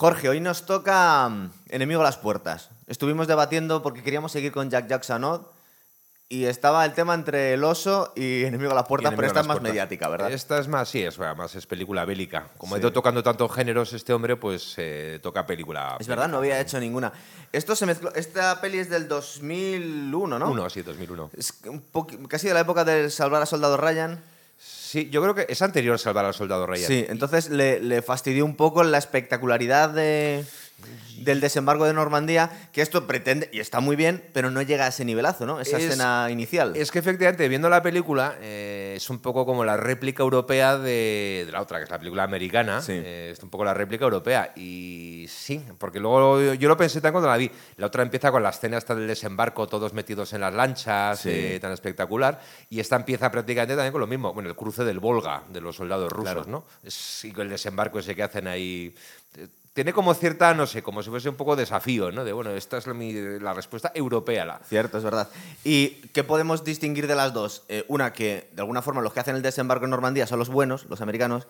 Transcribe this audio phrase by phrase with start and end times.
[0.00, 2.70] Jorge, hoy nos toca mm, Enemigo a las Puertas.
[2.86, 5.46] Estuvimos debatiendo porque queríamos seguir con Jack Jackson
[6.26, 9.46] y estaba el tema entre el oso y Enemigo a las Puertas, pero esta es
[9.46, 9.70] más puertas.
[9.70, 10.32] mediática, ¿verdad?
[10.32, 12.46] Esta es más, sí, es más es película bélica.
[12.56, 12.78] Como Sí.
[12.78, 15.98] ha ido tocando tantos géneros este hombre, pues eh, toca película.
[16.00, 17.12] Es verdad, no había hecho ninguna.
[17.52, 18.10] Esto se mezcló.
[18.14, 20.50] Esta peli es del 2001, ¿no?
[20.50, 21.30] Uno, sí, 2001.
[21.36, 21.84] Es un
[22.26, 24.24] casi de la época de Salvar a Soldado Ryan.
[24.90, 26.88] Sí, yo creo que es anterior Salvar al Soldado Ryan.
[26.88, 30.44] Sí, entonces le fastidió un poco la espectacularidad de,
[31.18, 34.88] del desembarco de Normandía, que esto pretende, y está muy bien, pero no llega a
[34.88, 35.60] ese nivelazo, ¿no?
[35.60, 36.74] Esa Es- escena inicial.
[36.76, 41.42] Es que efectivamente, viendo la película, eh, es un poco como la réplica europea de,
[41.44, 42.80] de la otra, que es la película americana.
[42.80, 42.92] Sí.
[42.94, 44.52] Eh, es un poco la réplica europea.
[44.56, 47.50] Y sí, porque luego yo, yo lo pensé tan cuando la vi.
[47.76, 51.28] La otra empieza con la escena esta del desembarco, todos metidos en las lanchas, Sí.
[51.30, 52.40] eh, tan espectacular.
[52.70, 55.76] Y esta empieza prácticamente también con lo mismo, bueno, el cruce del Volga de los
[55.76, 56.50] soldados rusos, Claro.
[56.50, 56.64] ¿no?
[56.82, 58.94] Es, y con el desembarco ese que hacen ahí.
[59.80, 62.22] Tiene como cierta, no sé, como si fuese un poco desafío, ¿no?
[62.22, 64.44] De bueno, esta es la, mi- la respuesta europea.
[64.44, 65.30] La, Cierto, es verdad.
[65.64, 67.62] ¿Y qué podemos distinguir de las dos?
[67.70, 70.50] Eh, una, que de alguna forma los que hacen el desembarco en Normandía son los
[70.50, 71.46] buenos, los americanos,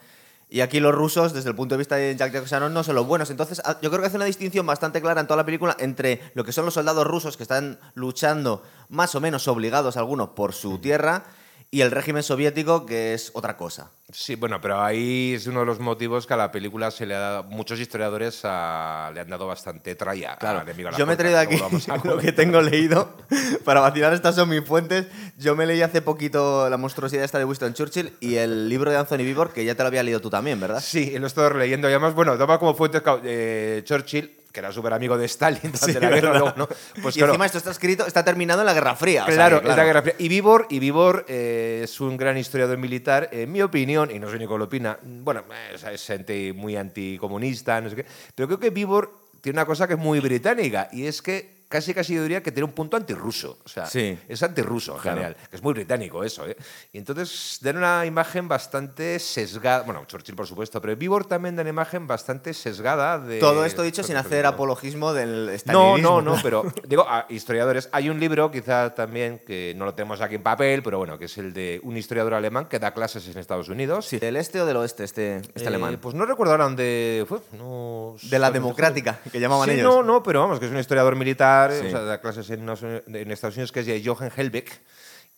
[0.48, 3.04] y aquí los rusos, desde el punto de vista de Jack Jackson, no son los
[3.08, 3.30] buenos.
[3.30, 6.20] Entonces, ah, yo creo que hace una distinción bastante clara en toda la película entre
[6.34, 10.52] lo que son los soldados rusos que están luchando, más o menos obligados algunos, por
[10.52, 11.24] su tierra,
[11.72, 13.92] y el régimen soviético, que es otra cosa.
[14.12, 17.14] Sí, bueno, pero ahí es uno de los motivos que a la película se le
[17.14, 20.32] ha dado, muchos historiadores ah, le han dado bastante tralla.
[20.32, 21.16] a Claro, a yo me he Puerta.
[21.16, 21.58] traído aquí a
[21.96, 22.18] lo comentar.
[22.18, 23.16] que tengo leído
[23.64, 24.12] para vacilar.
[24.12, 25.06] Estas son mis fuentes.
[25.38, 28.96] Yo me leí hace poquito La monstruosidad esta de Winston Churchill y el libro de
[28.96, 30.80] Anthony Vivor, que ya te lo había leído tú también, ¿verdad?
[30.80, 31.88] Sí, lo he estado releyendo.
[31.88, 35.92] Y además, bueno, toma como fuentes eh, Churchill, que era súper amigo de Stalin durante
[35.92, 36.30] Sí, la guerra.
[36.38, 36.68] luego, ¿no?
[37.02, 39.22] Pues y claro, encima esto está escrito, está terminado en la Guerra Fría.
[39.22, 40.14] o sea Claro, que, es la Guerra Fría.
[40.18, 40.80] Y Vivor, y
[41.28, 44.98] eh, es un gran historiador militar, en mi opinión, y no sé ni lo opina,
[45.02, 49.58] bueno, eh, o es gente muy anticomunista, no sé qué, pero creo que Vivor tiene
[49.58, 52.64] una cosa que es muy británica, y es que casi casi yo diría que tiene
[52.66, 53.58] un punto antirruso.
[53.64, 54.19] O sea, Sí.
[54.28, 55.16] es antirruso en Claro.
[55.19, 56.54] general, que es muy británico eso, ¿eh?
[56.92, 61.62] Y entonces dan una imagen bastante sesgada, bueno, Churchill por supuesto, pero Vivor también da
[61.62, 63.38] una imagen bastante sesgada de...
[63.38, 67.88] Todo esto dicho sin hacer apologismo del no, no, no, pero digo, a historiadores.
[67.92, 71.26] Hay un libro, quizá también, que no lo tenemos aquí en papel, pero bueno, que
[71.26, 74.06] es el de un historiador alemán que da clases en Estados Unidos.
[74.06, 75.98] Sí, ¿Del este o del oeste este, este Eh, alemán?
[76.02, 77.38] Pues no recuerdo ahora dónde fue.
[77.56, 79.84] No de la democrática, que llamaban sí, ellos.
[79.84, 81.87] No, no, pero vamos, que es un historiador militar, Sí.
[81.87, 84.81] o sea, da clases en Estados Unidos, que es de Jochen Helbeck.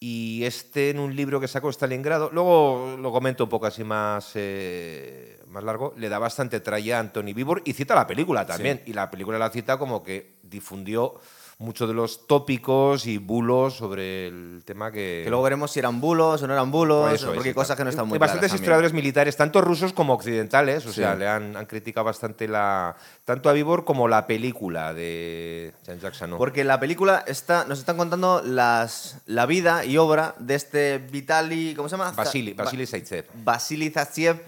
[0.03, 4.33] Y este en un libro que sacó Stalingrado, luego lo comento un poco así más,
[4.35, 8.83] eh, más largo, le da bastante tralla a Anthony Vivor y cita la película también.
[8.85, 11.21] Y la película la cita como que difundió
[11.63, 15.23] muchos de los tópicos y bulos sobre el tema que...
[15.25, 17.85] Que luego veremos si eran bulos o no eran bulos, eso porque hay cosas que
[17.85, 18.63] no están muy Hay bastantes claras también.
[18.65, 20.97] historiadores militares, tanto rusos como occidentales, o Sí.
[20.97, 26.01] sea, le han, han criticado bastante la tanto a Vivor como la película de Jean
[26.01, 26.31] Jackson.
[26.31, 26.39] ¿no?
[26.39, 31.75] Porque la película está, nos están contando las, la vida y obra de este Vitali,
[31.75, 32.11] ¿cómo se llama?
[32.13, 33.27] Vasily, Vasily Zaitsev.
[33.45, 34.43] Vasily Zaitsev,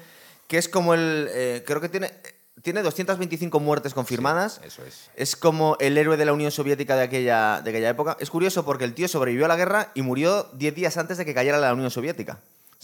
[0.49, 2.11] que es como el, eh, creo que tiene,
[2.65, 4.59] tiene 225 muertes confirmadas.
[4.65, 5.11] Eso es.
[5.17, 8.17] Es como el héroe de la Unión Soviética de aquella, de aquella época.
[8.21, 11.27] Es curioso porque el tío sobrevivió a la guerra y murió 10 días antes de
[11.27, 12.41] que cayera la Unión Soviética.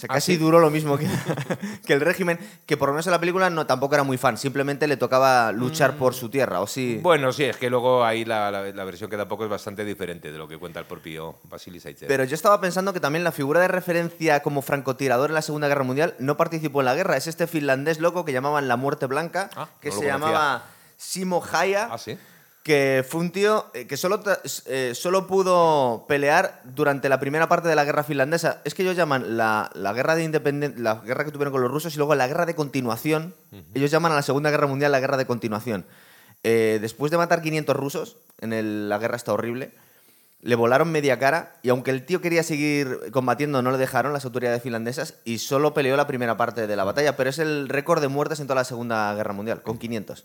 [0.08, 0.38] ¿Ah, casi sí?
[0.38, 1.06] duró lo mismo que,
[1.86, 4.36] que el régimen, que por lo menos en la película no, tampoco era muy fan,
[4.38, 6.98] simplemente le tocaba luchar por su tierra, o sí.
[7.02, 10.30] Bueno, sí, es que luego ahí la, la- la versión que tampoco es bastante diferente
[10.32, 12.08] de lo que cuenta el propio Vasily Zaitsev.
[12.08, 15.68] Pero yo estaba pensando que también la figura de referencia como francotirador en la Segunda
[15.68, 17.16] Guerra Mundial no participó en la guerra.
[17.16, 20.64] Es este finlandés loco que llamaban la Muerte Blanca, Ah, que no se llamaba
[20.96, 21.88] Simo Haya.
[21.90, 22.16] ah, sí.
[22.62, 24.22] Que fue un tío eh, que solo,
[24.66, 28.60] eh, solo pudo pelear durante la primera parte de la guerra finlandesa.
[28.64, 31.70] Es que ellos llaman la, la guerra de independencia, la guerra que tuvieron con los
[31.70, 33.34] rusos y luego la guerra de continuación.
[33.74, 35.86] Ellos llaman a la Segunda Guerra Mundial la guerra de continuación.
[36.42, 39.72] Eh, después de matar 500 rusos, en el- la guerra está horrible,
[40.42, 44.24] le volaron media cara y aunque el tío quería seguir combatiendo, no le dejaron las
[44.24, 47.16] autoridades finlandesas y solo peleó la primera parte de la batalla.
[47.16, 50.24] Pero es el récord de muertes en toda la Segunda Guerra Mundial, con 500,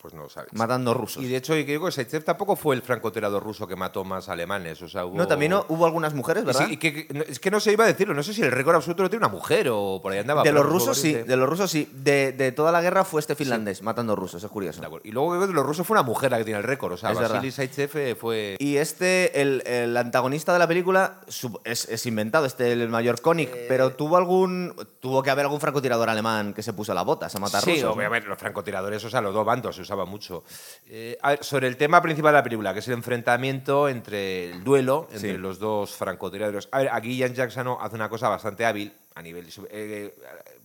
[0.00, 0.52] Pues no lo sabes.
[0.52, 1.20] matando rusos.
[1.24, 4.80] Y de hecho, yo creo que tampoco fue el francotirador ruso que mató más alemanes.
[4.82, 5.16] O sea, hubo...
[5.16, 6.66] No, también no- hubo algunas mujeres, ¿verdad?
[6.66, 8.76] sí, y que- es que no se iba a decirlo, no sé si el récord
[8.76, 10.44] absoluto lo tiene una mujer o por ahí andaba.
[10.44, 11.90] de los rusos sí, de- los rusos sí.
[11.92, 14.80] De, de toda la guerra fue este finlandés matando rusos, es curioso.
[15.02, 16.92] Y luego de los rusos fue una mujer la que tiene el récord.
[16.92, 17.50] O sea, Es Vasily
[17.94, 18.56] eh, fue.
[18.60, 21.20] Y este, el, el antagonista de la película,
[21.64, 23.66] es, es inventado, este el mayor Koenig, Eh.
[23.68, 27.38] pero tuvo algún tuvo que haber algún francotirador alemán que se puso las botas a
[27.40, 27.84] matar Sí, rusos.
[27.86, 27.92] ¿no?
[27.92, 30.44] obviamente, los francotiradores, o sea, los dos bandos usaban mucho.
[30.86, 34.50] Eh, a ver, sobre el tema principal de la película, que es el enfrentamiento entre
[34.50, 35.38] el duelo entre Sí.
[35.38, 36.68] los dos francotiradores.
[36.72, 39.46] A ver, aquí Jan Jackson hace una cosa bastante hábil a nivel.
[39.70, 40.14] Eh,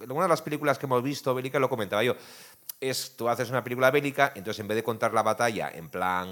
[0.02, 2.16] en una de las películas que hemos visto, Bélica lo comentaba yo.
[2.81, 6.28] es, tú haces una película bélica, entonces en vez de contar la batalla en plan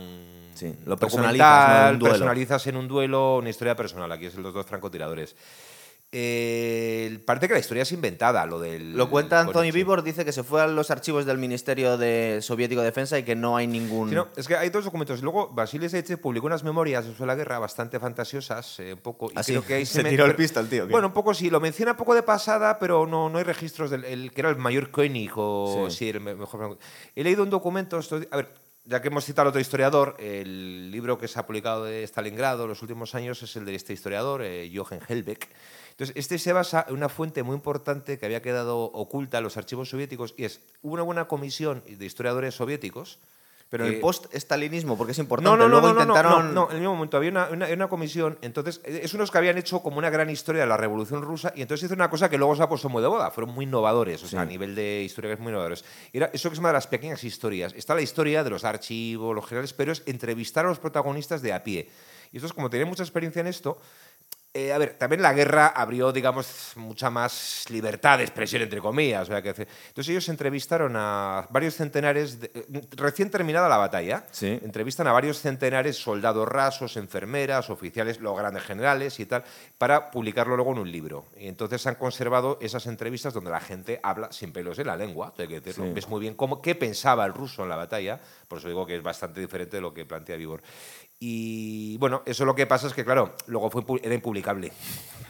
[0.54, 1.88] Sí, lo personalizas, ¿no?
[1.88, 2.14] En un duelo.
[2.14, 4.12] personalizas en un duelo una historia personal.
[4.12, 5.34] Aquí es los dos francotiradores.
[6.14, 8.94] Eh, parece que la historia es inventada, lo del...
[8.98, 9.72] Lo cuenta Anthony.
[9.72, 13.24] Vivor, dice que se fue a los archivos del Ministerio de Soviético de Defensa y
[13.24, 14.10] que no hay ningún...
[14.10, 15.22] Sí, no, es que hay dos documentos.
[15.22, 19.28] Luego, Vasily Zaitsev publicó unas memorias sobre la guerra bastante fantasiosas, eh, un poco.
[19.32, 20.92] y Ah, sí, creo que ahí se me- tiró el pistol, tío, ¿qué?
[20.92, 23.90] Bueno, un poco sí, lo menciona un poco de pasada, pero no, no hay registros
[23.90, 25.96] del el, que era el mayor Koenig o Sí.
[25.96, 26.78] sí, el me- mejor.
[27.16, 27.98] He leído un documento,
[28.32, 28.50] a ver,
[28.84, 32.64] ya que hemos citado al otro historiador, el libro que se ha publicado de Stalingrado
[32.64, 35.48] en los últimos años es el de este historiador, eh, Jochen Helbeck.
[36.02, 39.56] Entonces, este se basa en una fuente muy importante que había quedado oculta en los
[39.56, 43.20] archivos soviéticos y es una buena comisión de historiadores soviéticos.
[43.70, 45.50] Pero el post-estalinismo, porque es importante.
[45.50, 46.54] no, no, no, Luego no, no, no, intentaron...
[46.56, 49.38] no, en el mismo momento había una, una- una comisión, entonces eh, es unos que
[49.38, 52.30] habían hecho como una gran historia de la Revolución Rusa y entonces hizo una cosa
[52.30, 54.74] que luego se ha puesto muy de moda, fueron muy innovadores, o sea, a nivel
[54.76, 55.86] de historia muy innovadores.
[56.12, 57.74] Era eso que se llama las pequeñas historias.
[57.78, 61.54] Está la historia de los archivos, los generales, pero es entrevistar a los protagonistas de
[61.54, 61.90] a pie.
[62.34, 63.78] Y estos, como tenían mucha experiencia en esto,
[64.54, 69.24] eh, a ver, también la guerra abrió, digamos, mucha más libertad de expresión, entre comillas.
[69.30, 74.26] O sea, que, entonces ellos entrevistaron a varios centenares, de- eh, recién terminada la batalla,
[74.32, 74.60] Sí.
[74.62, 79.44] entrevistan a varios centenares, soldados rasos, enfermeras, oficiales, los grandes generales y tal,
[79.78, 81.26] para publicarlo luego en un libro.
[81.38, 85.34] Y entonces han conservado esas entrevistas donde la gente habla sin pelos en la lengua,
[85.38, 85.86] hay que decirlo.
[85.86, 85.94] Sí.
[85.94, 88.20] ves muy bien cómo, qué pensaba el ruso en la batalla,
[88.50, 90.62] por eso digo que es bastante diferente de lo que plantea Vivor.
[91.24, 94.74] Y bueno, eso lo que pasa es que, claro, luego fue, era impublicable.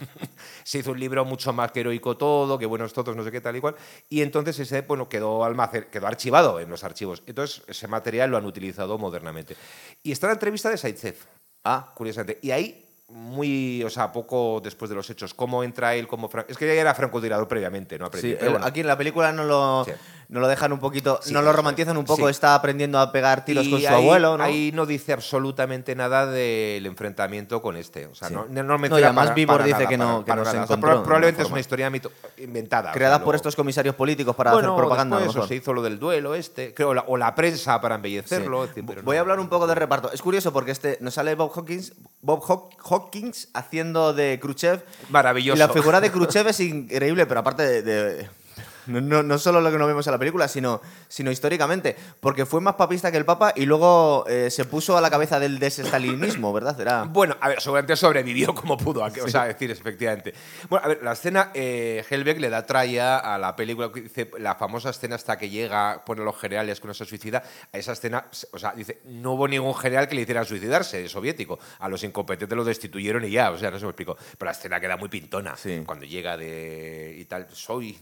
[0.63, 3.41] Se hizo un libro mucho más que heroico todo, que buenos todos, no sé qué
[3.41, 3.75] tal y cual.
[4.07, 7.23] Y entonces ese, bueno, quedó, almacén, quedó archivado en los archivos.
[7.25, 9.57] Entonces ese material lo han utilizado modernamente.
[10.01, 11.17] Y está la entrevista de Saitsev,
[11.65, 12.39] Ah, curiosamente.
[12.41, 16.29] Y ahí, muy, o sea, poco después de los hechos, cómo entra él como...
[16.47, 18.37] Es que ya era francotirador previamente, no sí.
[18.39, 18.65] pero bueno.
[18.65, 19.91] Aquí en la película no lo, Sí.
[20.31, 21.19] No lo dejan un poquito...
[21.21, 22.23] Sí, no lo romantizan un poco.
[22.25, 22.31] Sí.
[22.31, 24.43] Está aprendiendo a pegar tiros Y con su ahí- abuelo, ¿no?
[24.43, 28.05] Ahí no dice absolutamente nada del enfrentamiento con este.
[28.07, 28.33] O sea, Sí.
[28.33, 30.57] no, no, No, y además para dice nada, que no- para- que para no se
[30.57, 32.91] encontró probablemente es una historia mito- inventada.
[32.93, 35.31] Creada por lo- estos comisarios políticos para bueno, hacer propaganda, mejor.
[35.37, 38.67] eso, se hizo lo del duelo este, creo, o la, o la prensa para embellecerlo.
[38.67, 40.11] Decir, pero Voy a hablar un poco de reparto.
[40.13, 41.91] Es curioso porque este nos sale Bob Hawkins,
[42.21, 44.81] Bob Haw- Hawkins haciendo de Khrushchev.
[45.09, 45.57] Maravilloso.
[45.57, 47.81] Y la figura de Khrushchev es increíble, pero aparte de.
[47.81, 48.29] de-
[48.87, 51.95] no, no- no solo lo que no vemos en la película, sino, sino históricamente.
[52.19, 55.39] Porque fue más papista que el Papa y luego eh, se puso a la cabeza
[55.39, 56.79] del desestalinismo, ¿verdad?
[56.79, 57.03] Era.
[57.03, 60.33] Bueno, a ver, seguramente sobrevivió como pudo, o sea, decir, efectivamente.
[60.69, 64.55] Bueno, a ver, la escena, eh, Helbeck le da tralla a la película, dice, la
[64.55, 67.93] famosa escena hasta que llega, pone a los generales que uno se suicida, a esa
[67.93, 72.03] escena, o sea, dice, no hubo ningún general que le hiciera suicidarse, soviético, a los
[72.03, 74.17] incompetentes los destituyeron y ya, o sea, no se me explico.
[74.37, 75.83] Pero la escena queda muy pintona, Sí.
[75.85, 77.97] cuando llega de, y tal, soy,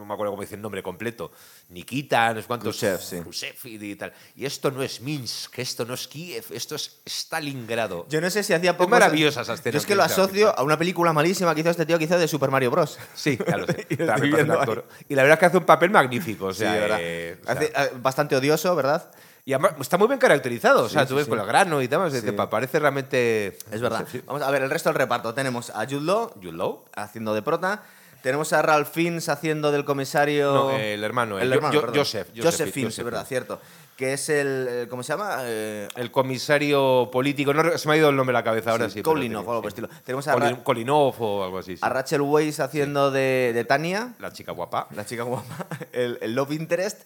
[0.00, 1.30] no me acuerdo cómo dice el nombre completo,
[1.68, 3.20] Nikita, no sé cuántos, Khrushchev, sí.
[3.20, 4.12] Khrushchev y tal.
[4.34, 8.06] Y esto no es Minsk, esto no es Kiev, esto es Stalingrado.
[8.08, 8.90] Yo no sé si hacía poco.
[8.90, 11.86] maravillosa esa escena Yo es que lo asocio a una película malísima que hizo este
[11.86, 12.98] tío que hizo de Super Mario Bros.
[13.14, 13.86] Sí, sé.
[13.90, 13.94] Y.
[13.94, 16.46] Y la verdad es que hace un papel magnífico.
[16.46, 16.98] O sea, Sí, ¿verdad?
[17.00, 19.10] eh, Hace- eh, bastante odioso, ¿verdad?
[19.42, 20.84] y además está muy bien caracterizado.
[20.84, 21.30] o sea, Sí, tú sí, ves sí.
[21.30, 22.12] con el grano y demás.
[22.14, 22.30] es Sí.
[22.32, 23.58] pa- parece realmente.
[23.72, 24.06] Es verdad.
[24.10, 24.22] Sí.
[24.26, 25.34] Vamos a ver el resto del reparto.
[25.34, 26.84] Tenemos a Jude Law Jude Law.
[26.94, 27.82] haciendo de prota.
[28.22, 30.52] Tenemos a Ralph Fiennes haciendo del comisario.
[30.52, 31.80] No, el hermano, el hermano.
[31.80, 33.60] Joseph, Joseph, Joseph, Fiennes, es verdad, cierto.
[33.96, 34.86] Que es el.
[34.88, 35.38] ¿Cómo se llama?
[35.42, 37.52] Eh, El comisario político.
[37.52, 39.02] No, se me ha ido el nombre de la cabeza ahora, sí, sí.
[39.02, 39.78] Kolinov o algo por sí.
[39.78, 40.02] el estilo.
[40.04, 41.76] Tenemos a, Kolinov o algo así.
[41.76, 41.82] sí.
[41.84, 44.88] a Rachel Weisz haciendo de, de Tania, La chica guapa.
[44.94, 47.02] la chica guapa, el, el Love Interest.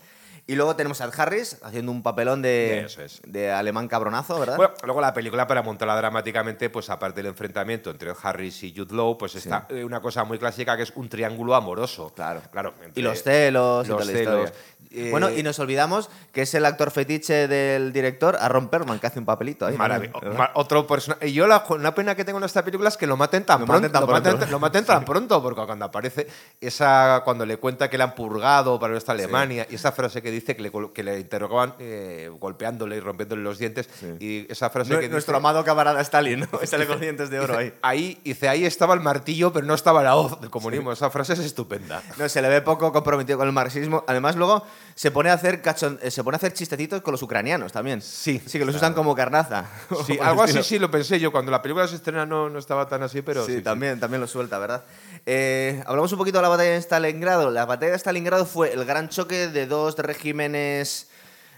[0.47, 3.23] Y luego tenemos a Ed Harris haciendo un papelón de, es.
[3.27, 4.57] de alemán cabronazo, ¿verdad?
[4.57, 8.75] Bueno, luego la película, para montarla dramáticamente, pues aparte del enfrentamiento entre Ed Harris y
[8.77, 12.13] Jude Law, pues está eh, una cosa muy clásica que es un triángulo amoroso.
[12.15, 12.43] Claro.
[12.51, 14.53] claro y los celos y los celos.
[14.97, 19.07] Eh, bueno, y nos olvidamos que es el actor fetiche del director, Aaron Perlman, que
[19.09, 19.77] hace un papelito ahí.
[19.77, 20.39] Marav- también, ¿verdad?
[20.39, 21.29] ma- otro personaje.
[21.29, 23.61] Y yo la, una pena que tengo en esta película es que lo maten tan
[23.61, 23.81] Lo pronto.
[23.83, 24.33] maten tan lo, pronto.
[24.33, 26.27] maten, lo maten tan pronto, porque cuando aparece
[26.61, 27.23] esa.
[27.25, 30.55] Cuando le cuenta que le han purgado para esta Alemania, y esa frase que dice
[30.57, 33.89] que le, que le interrogaban eh, golpeándole y rompiéndole los dientes,
[34.21, 35.09] y esa frase Nue- que.
[35.09, 36.49] Nuestro dice- amado camarada Stalin, ¿no?
[36.67, 37.65] Sale con dientes de oro ahí.
[37.67, 40.93] Dice, ahí, dice, ahí estaba el martillo, pero no estaba la hoz del comunismo.
[40.93, 42.03] Esa frase es estupenda.
[42.19, 44.05] No, se le ve poco comprometido con el marxismo.
[44.07, 47.23] Además, luego se pone a hacer cachon- eh, se pone a hacer chistecitos con los
[47.23, 48.01] ucranianos también.
[48.03, 48.77] Sí, Sí, que los claro.
[48.87, 49.67] usan como carnaza.
[50.07, 51.33] Sí, algo así sí lo pensé yo.
[51.33, 53.45] Cuando la película se estrena no, no estaba tan así, pero.
[53.45, 53.65] sí, sí, sí.
[53.65, 54.85] también, también lo suelta, ¿verdad?
[55.27, 57.51] Eh, hablamos un poquito de la batalla de Stalingrado.
[57.51, 61.09] La batalla de Stalingrado fue el gran choque de dos regímenes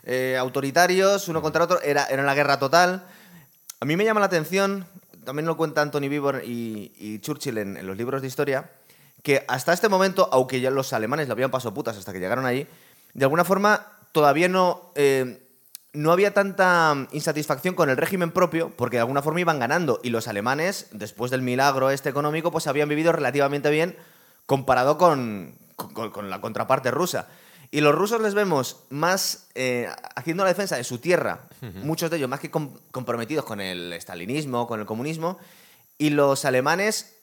[0.04, 1.80] eh, autoritarios, uno contra otro.
[1.82, 3.04] Era, era una guerra total.
[3.80, 4.86] A mí me llama la atención,
[5.24, 8.70] también lo cuenta Anthony Vivor y, y Churchill en, en los libros de historia,
[9.22, 12.46] que hasta este momento, aunque ya los alemanes le habían pasado putas hasta que llegaron
[12.46, 12.66] allí,
[13.16, 15.42] de alguna forma todavía no, eh,
[15.92, 20.00] no había tanta insatisfacción con el régimen propio, porque de alguna forma iban ganando.
[20.02, 23.96] Y los alemanes, después del milagro este económico, pues habían vivido relativamente bien
[24.44, 27.26] comparado con, con- con la contraparte rusa.
[27.70, 31.40] Y los rusos les vemos más eh, haciendo la defensa de su tierra,
[31.82, 35.38] muchos de ellos más que com- comprometidos con el estalinismo, con el comunismo,
[35.98, 37.14] y los alemanes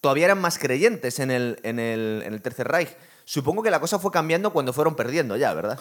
[0.00, 2.96] todavía eran más creyentes en el, en el, en el Tercer Reich.
[3.24, 5.78] Supongo que la cosa fue cambiando cuando fueron perdiendo ya, ¿verdad?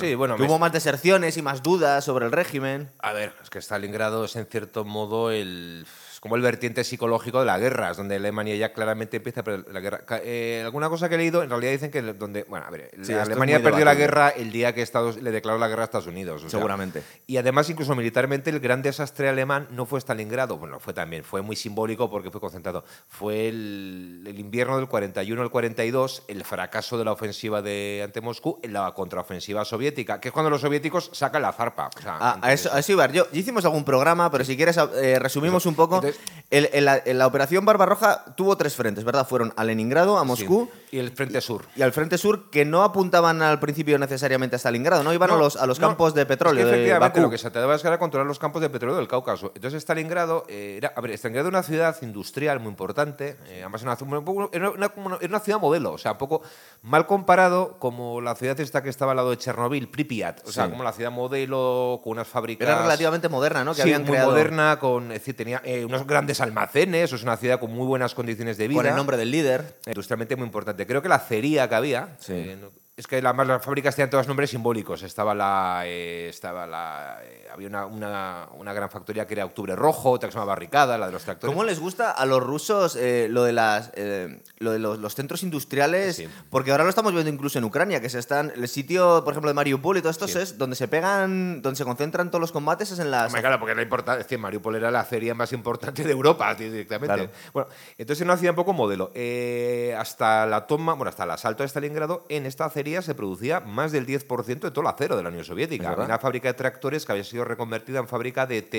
[0.00, 2.88] Sí, bueno, Que hubo más deserciones y más dudas sobre el régimen.
[3.00, 5.86] A ver, es que Stalingrado es en cierto modo el.
[6.22, 9.80] Como el vertiente psicológico de la guerra, es donde Alemania ya claramente empieza pero la
[9.80, 10.04] guerra.
[10.22, 12.44] Eh, alguna cosa que he leído, en realidad dicen que donde.
[12.44, 15.66] Bueno, a ver, Sí, Alemania perdió la guerra el día que Estados le declaró la
[15.66, 16.36] guerra a Estados Unidos.
[16.36, 17.02] o sea, Seguramente.
[17.26, 21.42] y además, incluso militarmente, el gran desastre alemán no fue Stalingrado, bueno, fue también, fue
[21.42, 22.84] muy simbólico porque fue concentrado.
[23.08, 28.20] Fue el, el invierno del 41 al 42, el fracaso de la ofensiva de ante
[28.20, 31.90] Moscú en la contraofensiva soviética, que es cuando los soviéticos sacan la zarpa.
[31.98, 33.06] O sea, A, a entonces- eso, a eso iba.
[33.08, 35.96] Yo, ya hicimos algún programa, pero si quieres eh, resumimos un poco.
[35.96, 36.11] Entonces-
[36.50, 39.26] El- el- la, la operación Barbarroja tuvo tres frentes, ¿verdad?
[39.26, 41.64] Fueron a Leningrado, a Moscú Sí, y el frente sur.
[41.74, 45.12] y al frente sur, que no apuntaban al principio necesariamente a Stalingrado, ¿no?
[45.12, 47.26] Iban a los, a los no, campos de petróleo Es que de efectivamente Bakú.
[47.26, 49.52] lo que se trataba era controlar los campos de petróleo del Cáucaso.
[49.54, 53.82] Entonces Stalingrado eh, era, a ver, Stalingrado era una ciudad industrial muy importante, eh, además
[53.82, 56.42] era una, era una- era ciudad modelo, o sea, un poco
[56.82, 60.66] mal comparado como la ciudad esta que estaba al lado de Chernobyl, Pripyat, o sea,
[60.66, 60.70] Sí.
[60.72, 63.70] como la ciudad modelo con unas fábricas Era relativamente moderna, ¿no?
[63.72, 67.22] Que sí, habían muy creado moderna, con, es decir, tenía eh, unos grandes almacenes, es
[67.22, 68.76] una ciudad con muy buenas condiciones de vida.
[68.82, 69.78] con el nombre del líder.
[69.86, 70.81] Industrialmente muy importante.
[70.86, 72.16] Creo que la acería que había.
[72.18, 72.32] Sí.
[72.34, 72.56] eh,
[72.96, 75.02] es que la- las fábricas tenían todos nombres simbólicos.
[75.02, 75.82] Estaba la.
[75.86, 80.28] eh, estaba la eh, había una, una- una gran factoría que era Octubre Rojo, otra
[80.28, 81.54] que se llama Barricada, la de los tractores.
[81.54, 85.14] ¿Cómo les gusta a los rusos eh, lo de, las, eh, lo de los, los
[85.14, 86.16] centros industriales?
[86.16, 86.28] Sí.
[86.50, 88.52] Porque ahora lo estamos viendo incluso en Ucrania, que se están.
[88.54, 90.38] El sitio, por ejemplo, de Mariupol y todo esto Sí.
[90.38, 93.26] es donde se pegan, donde se concentran todos los combates, es en las.
[93.28, 96.54] Hombre, claro, porque la importancia, es decir, Mariupol era la acería más importante de Europa
[96.58, 97.14] directamente.
[97.14, 97.30] Claro.
[97.54, 97.68] Bueno,
[97.98, 99.10] entonces era una ciudad un poco modelo.
[99.14, 103.92] Eh, hasta la toma, bueno, hasta el asalto de Stalingrado, en esta se producía más
[103.92, 105.84] del 10% de todo el acero de la Unión Soviética.
[105.84, 108.76] ¿Es Había una fábrica de tractores que había sido reconvertida en fábrica de, T,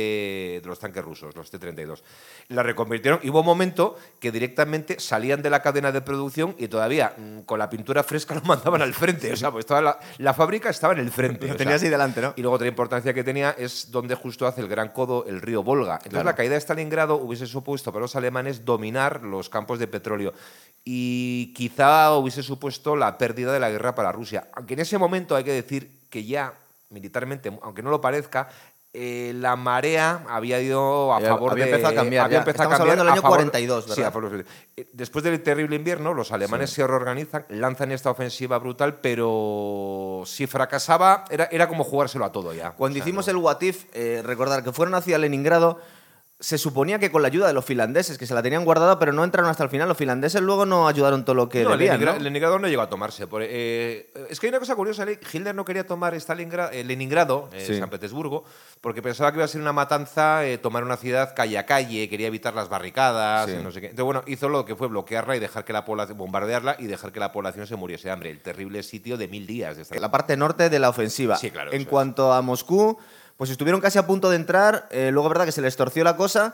[0.62, 2.02] de los tanques rusos, los T-32.
[2.50, 6.68] La reconvirtieron y hubo un momento que directamente salían de la cadena de producción y
[6.68, 9.32] todavía mm, con la pintura fresca lo mandaban al frente.
[9.32, 11.48] O sea, pues toda la, la fábrica estaba en el frente.
[11.48, 12.34] Lo o tenías sea, ahí delante, ¿no?
[12.36, 15.64] y luego otra importancia que tenía es donde justo hace el gran codo el río
[15.64, 15.96] Volga.
[15.96, 16.26] Entonces Claro.
[16.26, 20.34] la caída de Stalingrado hubiese supuesto para los alemanes dominar los campos de petróleo
[20.86, 24.48] y quizá hubiese supuesto la pérdida de la guerra para Rusia.
[24.54, 26.54] Aunque en ese momento hay que decir que ya
[26.90, 28.50] militarmente, aunque no lo parezca,
[28.96, 31.72] eh, la marea había ido a favor había de...
[31.72, 32.42] empezado a cambiar había ya.
[32.42, 34.06] empezado a Estamos cambiar hablando del a año favor- 42, Sí, ¿verdad?
[34.06, 34.46] a favor
[34.78, 40.46] eh, Después del terrible invierno, los alemanes se reorganizan, lanzan esta ofensiva brutal, pero si
[40.46, 42.72] fracasaba, era, era como jugárselo a todo ya.
[42.74, 45.80] Cuando O sea, hicimos no- el What If, eh, recordar que fueron hacia Leningrado,
[46.44, 49.14] se suponía que con la ayuda de los finlandeses, que se la tenían guardada, pero
[49.14, 49.88] no entraron hasta el final.
[49.88, 52.20] Los finlandeses luego no ayudaron todo lo que No, debían, Leningra- ¿no?
[52.20, 53.28] Leningrado no llegó a tomarse.
[53.28, 56.84] por- eh, es que hay una cosa curiosa, Le- Hitler no quería tomar Stalingra- eh,
[56.84, 57.80] Leningrado, eh, Sí.
[57.80, 58.44] San Petersburgo,
[58.82, 62.28] porque pensaba que iba a ser una matanza, tomar una ciudad calle a calle, quería
[62.28, 63.56] evitar las barricadas, Sí.
[63.64, 63.86] no sé qué.
[63.88, 67.14] Entonces, bueno, hizo lo que fue bloquearla y dejar que la población, bombardearla y dejar
[67.14, 68.30] que la población se muriese de hambre.
[68.30, 71.38] El terrible sitio de mil días de esta la parte norte de la ofensiva.
[71.38, 71.88] Sí, claro, En es.
[71.88, 72.98] cuanto a Moscú,
[73.44, 74.88] pues estuvieron casi a punto de entrar.
[74.90, 76.54] eh, luego, verdad que se les torció la cosa.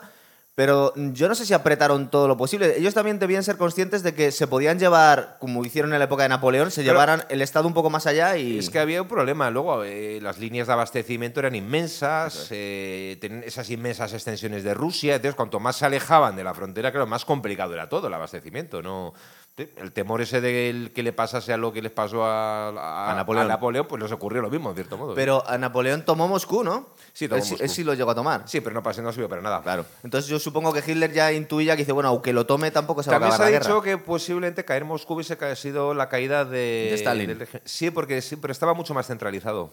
[0.56, 2.76] Pero yo no sé si apretaron todo lo posible.
[2.76, 6.24] Ellos también debían ser conscientes de que se podían llevar, como hicieron en la época
[6.24, 8.58] de Napoleón, se Pero- llevaran el Estado un poco más allá y.
[8.58, 9.48] Es que había un problema.
[9.52, 15.14] Luego, eh, las líneas de abastecimiento eran inmensas, eh, tenían esas inmensas extensiones de Rusia.
[15.14, 18.82] Entonces, cuanto más se alejaban de la frontera, claro, más complicado era todo el abastecimiento.
[18.82, 19.14] ¿no?
[19.56, 23.14] El temor ese de que le pasase a lo que les pasó a, a- A
[23.14, 23.86] Napoleón.
[23.86, 25.14] pues les ocurrió lo mismo, en cierto modo.
[25.14, 26.86] Pero a Napoleón tomó Moscú, ¿no?
[27.12, 27.62] Sí, tomó él, Moscú.
[27.64, 28.44] él sí lo llegó a tomar.
[28.46, 29.60] sí, pero no pasó, no sirvió para nada.
[29.62, 29.84] Claro.
[30.02, 33.10] Entonces yo supongo que Hitler ya intuía que dice, bueno, aunque lo tome, tampoco se
[33.10, 33.98] va a También se acabar ha la dicho guerra.
[33.98, 37.26] que posiblemente caer Moscú hubiese sido la caída de, De Stalin.
[37.38, 39.72] del sí, porque sí, pero estaba mucho más centralizado.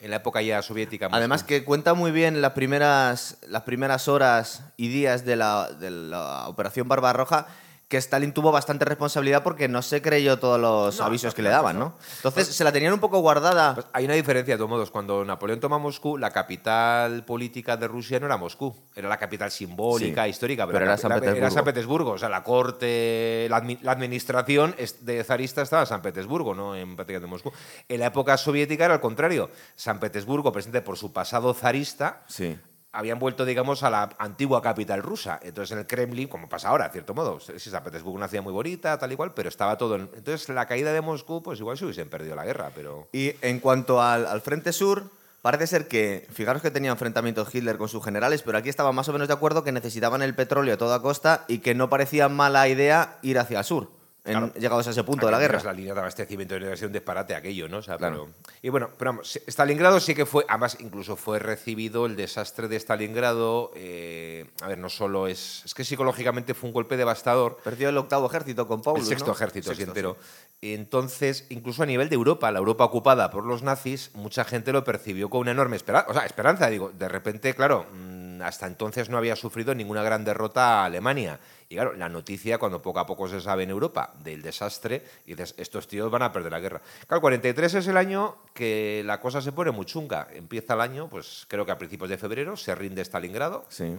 [0.00, 1.08] En la época ya soviética.
[1.12, 5.90] Además que cuenta muy bien las primeras, las primeras horas y días de la, de
[5.90, 7.46] la Operación Barbarroja
[7.90, 11.48] que Stalin tuvo bastante responsabilidad porque no se creyó todos los No, avisos que le
[11.48, 11.96] daban, no.
[12.18, 13.74] Entonces se la tenían un poco guardada.
[13.74, 14.92] Pues hay una diferencia de todos modos.
[14.92, 19.50] Cuando Napoleón toma Moscú, la capital política de Rusia no era Moscú, era la capital
[19.50, 21.38] simbólica, Sí, histórica, pero era San Petersburgo.
[21.38, 26.00] Era San Petersburgo, o sea, la corte, la, la administración de zarista estaba en San
[26.00, 27.50] Petersburgo, no en prácticamente Moscú.
[27.88, 29.50] En la época soviética era al contrario.
[29.74, 32.56] San Petersburgo, presente por su pasado zarista, Sí.
[32.92, 35.38] Habían vuelto, digamos, a la antigua capital rusa.
[35.42, 38.42] Entonces, en el Kremlin, como pasa ahora, a cierto modo, sí, San Petersburgo una ciudad
[38.42, 39.96] muy bonita, tal y cual, pero estaba todo...
[39.96, 43.08] en- Entonces, la caída de Moscú, pues igual se hubiesen perdido la guerra, pero...
[43.12, 45.04] Y en cuanto al, frente sur,
[45.42, 49.08] parece ser que, fijaros que tenía enfrentamientos Hitler con sus generales, pero aquí estaban más
[49.08, 52.28] o menos de acuerdo que necesitaban el petróleo a toda costa y que no parecía
[52.28, 53.88] mala idea ir hacia el sur,
[54.24, 54.52] en- Claro.
[54.54, 55.58] llegados a ese punto de la guerra.
[55.58, 57.78] es La línea de abastecimiento debe ser un disparate aquello, ¿no?
[57.78, 58.28] O sea, Claro.
[58.34, 62.16] pero- y bueno, pero vamos, sí, Stalingrado sí que fue, además incluso fue recibido el
[62.16, 63.70] desastre de Stalingrado.
[63.76, 67.58] eh, a ver, no solo es, es que psicológicamente fue un golpe devastador.
[67.64, 69.32] Perdió el octavo ejército con Paulus, el sexto ¿no?
[69.32, 70.16] ejército, sí, Sexto, entero.
[70.62, 74.84] Entonces, incluso a nivel de Europa, la Europa ocupada por los nazis, mucha gente lo
[74.84, 76.10] percibió con una enorme esperanza.
[76.10, 80.24] O sea, esperanza, digo, de repente, claro, mm, hasta entonces no había sufrido ninguna gran
[80.24, 81.38] derrota a Alemania.
[81.68, 85.30] Y claro, la noticia, cuando poco a poco se sabe en Europa del desastre, y
[85.34, 86.80] dices, estos tíos van a perder la guerra.
[87.06, 90.26] Claro, 43 es el año que la cosa se pone muy chunga.
[90.32, 93.94] Empieza el año, pues creo que a principios de febrero, se rinde Stalingrado Sí.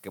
[0.00, 0.10] que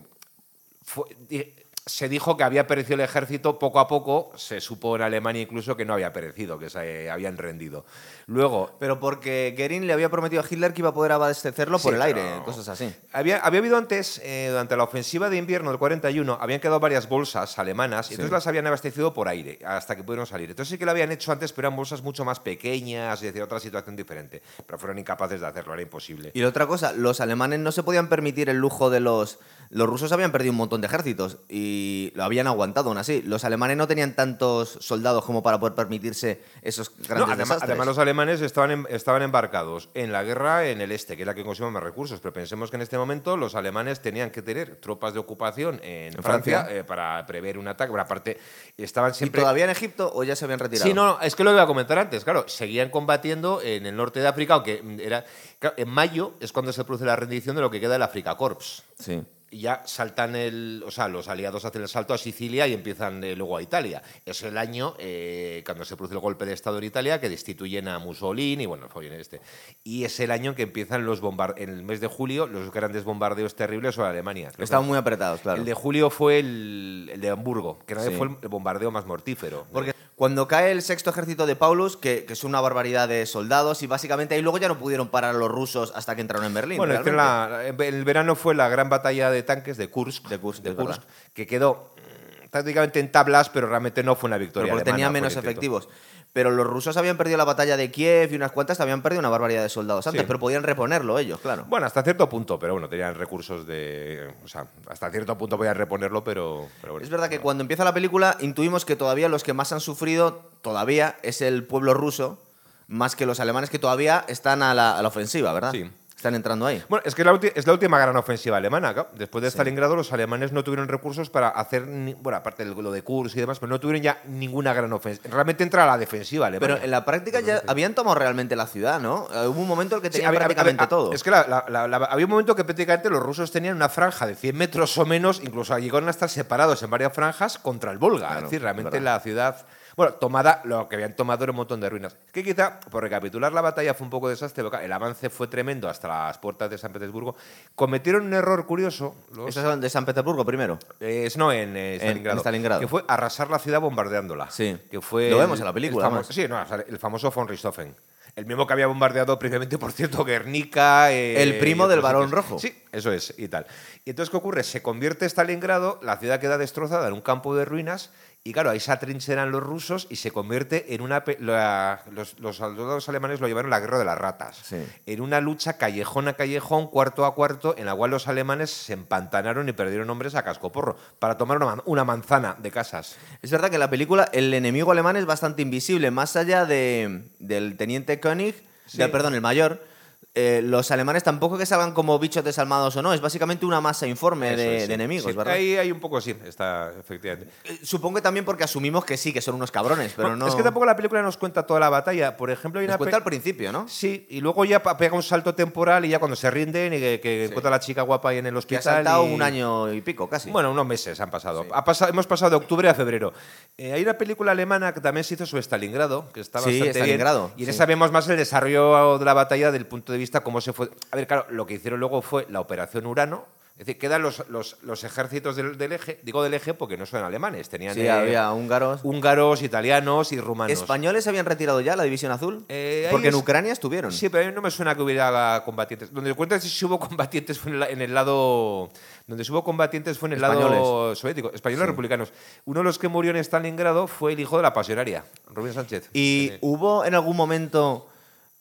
[0.83, 1.53] fue- di-
[1.85, 5.75] se dijo que había perecido el ejército, poco a poco se supo en Alemania incluso
[5.75, 7.85] que no había perecido, que se habían rendido.
[8.27, 11.93] Luego, Pero porque Goering le había prometido a Hitler que iba a poder abastecerlo por
[11.93, 12.93] Sí, el aire, cosas así.
[13.11, 17.09] había, había habido antes, eh, durante la ofensiva de invierno del 41, habían quedado varias
[17.09, 20.49] bolsas alemanas y entonces las habían abastecido por aire hasta que pudieron salir.
[20.51, 23.41] Entonces sí que lo habían hecho antes, pero eran bolsas mucho más pequeñas y decir
[23.41, 24.41] otra situación diferente.
[24.67, 26.31] Pero fueron incapaces de hacerlo, era imposible.
[26.35, 29.39] Y otra cosa, los alemanes no se podían permitir el lujo de los...
[29.73, 33.21] Los rusos habían perdido un montón de ejércitos y lo habían aguantado aún así.
[33.21, 37.69] Los alemanes no tenían tantos soldados como para poder permitirse esos No, grandes además, desastres.
[37.69, 41.33] además los alemanes estaban, estaban embarcados en la guerra en el este, que es la
[41.33, 44.75] que consume más recursos, pero pensemos que en este momento los alemanes tenían que tener
[44.75, 46.77] tropas de ocupación en, En Francia, Francia.
[46.79, 47.91] eh, para prever un ataque.
[47.91, 48.37] Bueno, aparte,
[48.77, 49.39] estaban ¿Y siempre...
[49.39, 50.85] todavía en Egipto o ya se habían retirado?
[50.85, 54.19] Sí, no, es que lo iba a comentar antes, claro, seguían combatiendo en el norte
[54.19, 55.23] de África, aunque era...
[55.59, 58.35] claro, en mayo es cuando se produce la rendición de lo que queda del Afrika
[58.35, 58.83] Corps.
[58.99, 59.23] Sí.
[59.53, 60.81] Y ya saltan el.
[60.87, 64.01] O sea, los aliados hacen el salto a Sicilia y empiezan eh, luego a Italia.
[64.25, 67.89] Es el año eh, cuando se produce el golpe de Estado en Italia que destituyen
[67.89, 69.41] a Mussolini, bueno, fue bien este.
[69.83, 71.67] Y es el año en que empiezan los bombardeos.
[71.67, 74.51] En el mes de julio, los grandes bombardeos terribles sobre Alemania.
[74.57, 75.59] Estaban muy apretados, claro.
[75.59, 78.09] El de julio fue el, el de Hamburgo, que Sí.
[78.17, 79.67] fue el bombardeo más mortífero.
[79.73, 83.81] Porque cuando cae el sexto ejército de Paulus, que, que es una barbaridad de soldados,
[83.81, 86.53] y básicamente ahí luego ya no pudieron parar a los rusos hasta que entraron en
[86.53, 86.77] Berlín.
[86.77, 87.73] Bueno, hicieron realmente.
[87.79, 91.03] la- el verano fue la gran batalla de tanques de Kursk, De Kursk, es verdad.
[91.33, 94.73] que quedó mm, prácticamente en tablas, pero realmente no fue una Pero victoria.
[94.73, 95.89] porque tenía alemana, menos por intento.
[96.33, 99.27] Pero los rusos habían perdido la batalla de Kiev y unas cuantas habían perdido una
[99.27, 100.27] barbaridad de soldados antes, Sí.
[100.27, 101.65] pero podían reponerlo ellos, claro.
[101.67, 104.33] Bueno, hasta cierto punto, pero bueno, tenían recursos de.
[104.43, 106.67] O sea, hasta cierto punto podían reponerlo, pero.
[106.79, 107.03] pero bueno.
[107.03, 110.49] Es verdad que cuando empieza la película intuimos que todavía los que más han sufrido
[110.61, 112.39] todavía es el pueblo ruso,
[112.87, 115.71] más que los alemanes que todavía están a la, a la ofensiva, ¿verdad?
[115.71, 115.91] Sí.
[116.21, 116.83] Están entrando ahí.
[116.87, 118.93] Bueno, es que la ulti- es la última gran ofensiva alemana.
[119.15, 121.87] Después de Stalingrado, los alemanes no tuvieron recursos para hacer.
[121.87, 124.93] ni- bueno, aparte de lo de Kursk y demás, pero no tuvieron ya ninguna gran
[124.93, 125.33] ofensiva.
[125.33, 126.75] Realmente entra a la defensiva alemana.
[126.75, 129.27] Pero en la práctica ya habían tomado realmente la ciudad, ¿no?
[129.33, 131.11] Eh, Hubo un momento en el que Sí, tenían a prácticamente a todo.
[131.11, 133.89] Es que la- la- la- la- había un momento que prácticamente los rusos tenían una
[133.89, 137.91] franja de 100 metros o menos, incluso llegaron a estar separados en varias franjas contra
[137.91, 138.27] el Volga.
[138.27, 139.65] Claro, es decir, realmente la ciudad.
[139.97, 142.15] Bueno, tomada, lo que habían tomado era un montón de ruinas.
[142.31, 144.63] Que quizá, por recapitular la batalla, fue un poco desastre.
[144.83, 147.35] El avance fue tremendo hasta las puertas de San Petersburgo.
[147.75, 149.15] Cometieron un error curioso.
[149.33, 150.79] Los, Estos son de San Petersburgo primero.
[150.99, 152.81] eh, es- no, en, eh, Stalingrado, en Stalingrado.
[152.81, 154.49] Que fue arrasar la ciudad bombardeándola.
[154.51, 154.77] Sí.
[154.89, 156.23] Que fue Lo el- vemos en la película, famo-.
[156.23, 157.95] Sí, no, el famoso von Richthofen.
[158.33, 161.11] El mismo que había bombardeado previamente, por cierto, Guernica.
[161.11, 162.31] eh, El primo del Barón.
[162.31, 162.59] Rojo.
[162.59, 163.65] Sí, eso es, y tal.
[164.05, 164.63] Y entonces, ¿qué ocurre?
[164.63, 168.11] Se convierte Stalingrado, la ciudad queda destrozada en un campo de ruinas.
[168.43, 171.23] Y claro, ahí se atrincheran los rusos y se convierte en una.
[171.37, 174.57] la- los, los soldados alemanes lo llamaron la guerra de las ratas.
[174.63, 174.83] Sí.
[175.05, 178.93] En una lucha callejón a callejón, cuarto a cuarto, en la cual los alemanes se
[178.93, 183.15] empantanaron y perdieron hombres a cascoporro para tomar una, man- una manzana de casas.
[183.43, 187.29] Es verdad que en la película el enemigo alemán es bastante invisible, más allá de,
[187.37, 188.55] del teniente König,
[188.87, 188.97] Sí.
[189.11, 189.83] perdón, el mayor.
[190.33, 194.07] Eh, los alemanes tampoco que salgan como bichos desalmados o no, es básicamente una masa
[194.07, 194.87] informe de, es, sí.
[194.87, 195.55] de enemigos, Sí, ¿verdad?
[195.55, 197.51] Ahí hay un poco así, está, efectivamente.
[197.65, 200.47] Eh, Supongo que también porque asumimos que sí, que son unos cabrones, pero Bueno, no.
[200.49, 202.37] Es que tampoco la película nos cuenta toda la batalla.
[202.37, 203.87] Por ejemplo, hay Nos una cuenta al principio, ¿no?
[203.89, 207.19] Sí, y luego ya pega un salto temporal y ya cuando se rinden y que,
[207.21, 208.83] que encuentra a la chica guapa ahí en el Que ha hospital.
[208.83, 210.49] saltado y- un año y pico, casi.
[210.49, 211.65] Bueno, unos meses han pasado.
[211.73, 213.33] Ha pasado hemos pasado de octubre a febrero.
[213.77, 216.99] Eh, hay una película alemana que también se hizo sobre Stalingrado, que está Sí, bastante
[216.99, 217.59] Stalingrado, bien.
[217.59, 217.71] Y en sí.
[217.71, 220.89] esa vemos más el desarrollo de la batalla del punto de vista cómo se fue.
[221.11, 223.45] A ver, claro, lo que hicieron luego fue la Operación Urano,
[223.77, 227.05] Es decir, quedan los, los, los ejércitos del, del eje, digo del eje porque no
[227.07, 228.99] son alemanes, tenían Sí, eh, había húngaros.
[229.03, 230.71] húngaros, italianos y rumanos.
[230.77, 232.63] ¿Españoles habían retirado ya la División Azul?
[232.69, 234.11] Eh, Porque en Ucrania estuvieron.
[234.11, 236.13] Sí, pero a mí no me suena que hubiera combatientes.
[236.13, 238.89] Donde cuentas si hubo combatientes fue en, la- en el lado.
[239.25, 242.33] Donde hubo combatientes fue en el lado soviético, españoles republicanos.
[242.65, 246.09] Uno de los que murió en Stalingrado fue el hijo de la pasionaria, Rubén Sánchez.
[246.13, 248.07] ¿Y Eh, hubo en algún momento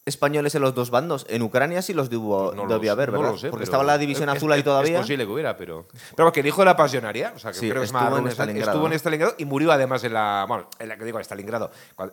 [0.06, 1.26] españoles en los dos bandos?
[1.28, 3.36] En Ucrania sí los no lo debía sé, haber, no ¿verdad?
[3.36, 4.94] sé, Porque estaba la División es- Azul ahí es- todavía.
[4.96, 5.86] Es posible que hubiera, pero.
[6.16, 8.28] Pero que el hijo de la pasionaria, o sea, que Sí, creo que estuvo en
[8.28, 8.96] Stalingrado, estuvo en ¿no?
[8.98, 10.44] Stalingrado y murió además en la.
[10.48, 11.70] Bueno, en la que digo, en Stalingrado.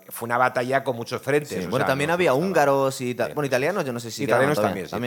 [0.09, 1.49] Fue una batalla con muchos frentes.
[1.49, 3.13] Sí, o Bueno, sea, también no- había no húngaros y.
[3.13, 4.97] Bueno, italianos yo no sé si Italianos también, sí.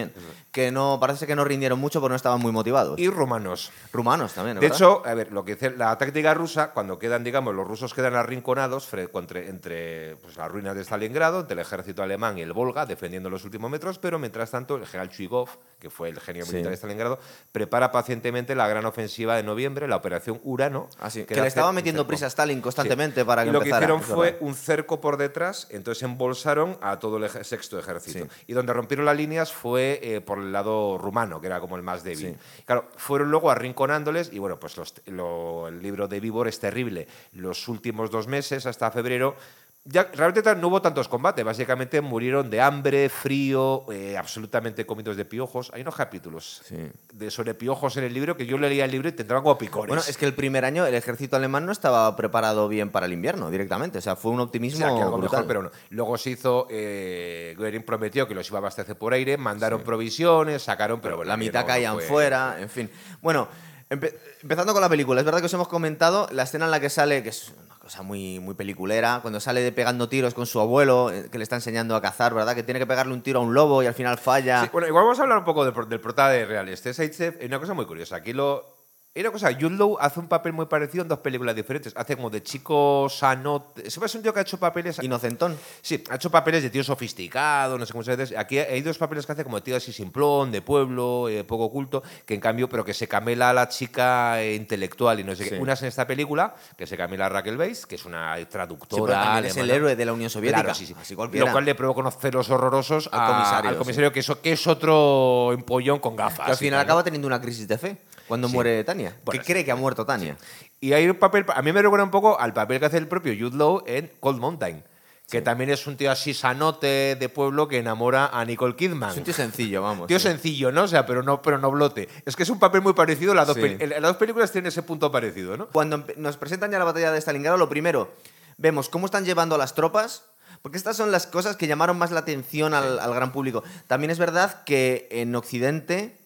[0.51, 2.99] Que no, parece que no rindieron mucho porque no estaban muy motivados.
[2.99, 3.71] Y rumanos.
[3.93, 7.55] Rumanos también, De hecho, a ver, lo que dice la táctica rusa, cuando quedan, digamos,
[7.55, 12.39] los rusos quedan arrinconados contra- entre pues, las ruinas de Stalingrado, entre el ejército alemán
[12.39, 15.49] y el Volga, defendiendo los últimos metros, pero mientras tanto, el general Chuigov,
[15.81, 16.53] que fue el genio Sí.
[16.53, 17.19] militar de Stalingrado,
[17.51, 20.89] prepara pacientemente la gran ofensiva de noviembre, la operación Urano.
[21.01, 22.63] Así, que, era le estaba metiendo prisa a Stalin Sí.
[22.63, 26.05] constantemente para que y lo que empezara, hicieron es fue un cerco por detrás, entonces
[26.05, 28.25] embolsaron a todo el sexto ejército.
[28.27, 28.31] Sí.
[28.47, 31.83] Y donde rompieron las líneas fue eh, por el lado rumano, que era como el
[31.83, 32.37] más débil.
[32.37, 32.63] Sí.
[32.67, 37.09] Claro, fueron luego arrinconándoles y bueno, pues los- lo- el libro de Vivor es terrible.
[37.33, 39.35] Los últimos dos meses, hasta febrero,
[39.85, 41.45] ya realmente no hubo tantos combates.
[41.45, 45.71] Básicamente murieron de hambre, frío, eh, absolutamente comidos de piojos.
[45.75, 46.77] Hay unos capítulos Sí.
[47.15, 49.57] de, sobre piojos en el libro que yo leía el libro y te entraban como
[49.57, 49.89] picores.
[49.89, 53.13] Bueno, es que el primer año el ejército alemán no estaba preparado bien para el
[53.15, 53.99] invierno directamente.
[53.99, 55.21] O sea, fue un O optimismo sea, que brutal.
[55.23, 55.71] mejor, pero no.
[55.89, 60.63] Luego se hizo, eh, Goering prometió que los iba a abastecer por aire, mandaron provisiones,
[60.63, 62.91] sacaron, pero, bueno, la mitad caían fue- fuera, en fin.
[63.23, 63.49] Bueno,
[63.91, 66.81] empe- empezando con la película, es verdad que os hemos comentado la escena en la
[66.81, 70.47] que sale, que es una cosa muy, muy peliculera, cuando sale de pegando tiros con
[70.47, 72.55] su abuelo, eh, que le está enseñando a cazar, ¿verdad?
[72.55, 74.69] Que tiene que pegarle un tiro a un lobo y al final falla.
[74.73, 76.69] Bueno, igual vamos a hablar un poco del, del prota de real.
[76.69, 77.01] Este es
[77.45, 78.17] una cosa muy curiosa.
[78.17, 78.80] Aquí lo.
[79.13, 81.93] Una cosa, Jude Law hace un papel muy parecido en dos películas diferentes.
[81.97, 83.67] Hace como de chico sano.
[83.75, 85.03] Siempre es un tío que ha hecho papeles.
[85.03, 85.59] Inocentón.
[85.83, 88.39] Sí, ha hecho papeles de tío sofisticado, no sé cómo se dice.
[88.39, 91.65] Aquí hay dos papeles que hace como de tío así simplón, de pueblo, eh, poco
[91.65, 95.43] oculto, que en cambio, pero que se camela a la chica intelectual y no sé
[95.43, 95.51] Sí.
[95.51, 95.59] qué.
[95.59, 99.41] Una es en esta película, que se camela a Raquel Weisz, que es una traductora.
[99.43, 100.63] Sí, es el héroe de la Unión Soviética.
[100.63, 100.95] Claro, sí, sí.
[100.99, 101.47] Así cualquiera.
[101.47, 103.79] Lo cual le provoca unos celos horrorosos Al a- comisario, al sí.
[103.81, 106.47] comisario que, eso, que es otro empollón con gafas.
[106.47, 107.97] que al final acaba teniendo una crisis de fe
[108.31, 108.55] cuando Sí.
[108.55, 109.15] muere Tania.
[109.25, 110.39] Bueno, que cree que ha muerto Tania.
[110.81, 113.07] Y hay un papel, a mí me recuerda un poco al papel que hace el
[113.09, 114.83] propio Jude Law en Cold Mountain,
[115.29, 119.11] que también es un tío así sanote de pueblo que enamora a Nicole Kidman.
[119.11, 120.07] Es un tío sencillo, vamos.
[120.07, 120.29] Tío sí.
[120.29, 120.85] sencillo, ¿no?
[120.85, 122.09] O sea, pero no, pero no blote.
[122.25, 123.35] Es que es un papel muy parecido.
[123.35, 123.77] Las dos, Sí.
[123.79, 125.67] las dos películas tienen ese punto parecido, ¿no?
[125.69, 128.13] Cuando nos presentan ya la batalla de Stalingrado, lo primero,
[128.57, 130.25] vemos cómo están llevando a las tropas,
[130.63, 133.63] porque estas son las cosas que llamaron más la atención al, al gran público.
[133.87, 136.19] También es verdad que en Occidente,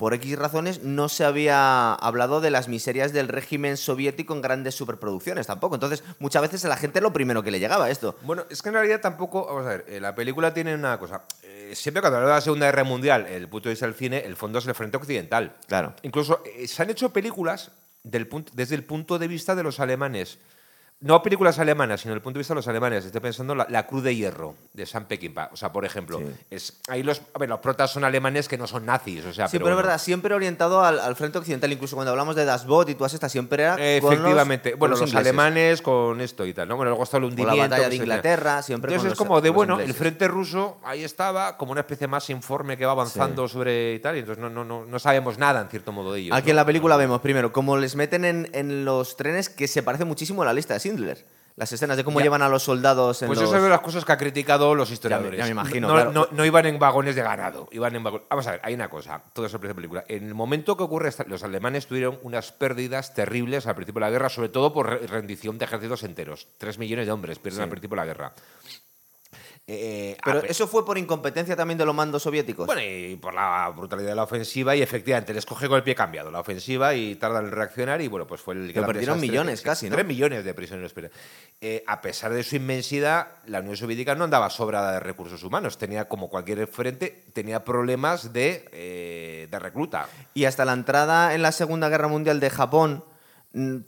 [0.00, 4.74] por X razones, no se había hablado de las miserias del régimen soviético en grandes
[4.74, 5.74] superproducciones tampoco.
[5.74, 8.16] Entonces, muchas veces a la gente lo primero que le llegaba esto.
[8.22, 9.44] Bueno, es que en realidad tampoco.
[9.44, 11.20] Vamos a ver, eh, la película tiene una cosa.
[11.42, 14.22] eh, siempre cuando habla de la Segunda Guerra Mundial, el punto de vista del cine,
[14.24, 15.54] el fondo es el frente occidental.
[15.68, 15.92] Claro.
[16.00, 17.70] Incluso eh, se han hecho películas
[18.02, 20.38] del punto- desde el punto de vista de los alemanes.
[21.02, 23.06] No películas alemanas, sino desde el punto de vista de los alemanes.
[23.06, 25.48] Estoy pensando en la, la Cruz de Hierro de Sam Peckinpah.
[25.50, 26.26] O sea, por ejemplo, Sí.
[26.50, 29.24] es, ahí los, a ver, los protas son alemanes que no son nazis.
[29.24, 29.76] O sea, Sí, pero, es bueno.
[29.78, 31.72] verdad, siempre orientado al, al frente occidental.
[31.72, 33.76] Incluso cuando hablamos de Das Boot y todas estas, siempre era.
[33.76, 34.70] con los- Efectivamente.
[34.72, 35.26] con bueno, los, ingleses.
[35.26, 36.76] alemanes con esto y tal, ¿no?
[36.76, 37.56] Bueno, luego está el O hundimiento.
[37.56, 39.98] la batalla de Inglaterra, siempre Entonces con es los- como de, los bueno, el ingleses.
[39.98, 44.16] frente ruso ahí estaba, como una especie más informe que va avanzando sobre y tal,
[44.16, 46.36] y entonces no, no, no, no sabemos nada, en cierto modo, de ellos.
[46.36, 46.50] Aquí ¿no?
[46.50, 50.04] en la película vemos, primero, cómo les meten en, en los trenes que se parece
[50.04, 51.26] muchísimo a la lista de Schindler.
[51.56, 52.24] Las escenas de cómo Ya.
[52.24, 53.48] llevan a los soldados en Pues los...
[53.48, 55.36] eso es de las cosas que ha criticado los historiadores.
[55.36, 56.12] ya me imagino, No, claro.
[56.12, 58.26] no- no iban en vagones de ganado, iban en vagones.
[58.30, 60.04] Vamos a ver, hay una cosa, todo eso parece película.
[60.08, 64.10] En el momento que ocurre, los alemanes tuvieron unas pérdidas terribles al principio de la
[64.10, 66.46] guerra, sobre todo por re- rendición de ejércitos enteros.
[66.56, 67.62] Tres millones de hombres pierden Sí.
[67.64, 68.32] al principio de la guerra.
[69.72, 72.66] Eh, a Pero pe- eso fue por incompetencia también de los mandos soviéticos.
[72.66, 75.94] Bueno, y por la brutalidad de la ofensiva, y efectivamente les coge con el pie
[75.94, 79.20] cambiado la ofensiva y tardan en reaccionar, y bueno, pues fue el Pero gran perdieron
[79.20, 79.94] millones que- casi, ¿no?
[79.94, 80.92] Tres millones de prisioneros.
[80.92, 81.08] pero,
[81.60, 85.78] eh, a pesar de su inmensidad, la Unión Soviética no andaba sobrada de recursos humanos.
[85.78, 90.08] Tenía, como cualquier frente, tenía problemas de, eh, de recluta.
[90.34, 93.04] Y hasta la entrada en la Segunda Guerra Mundial de Japón,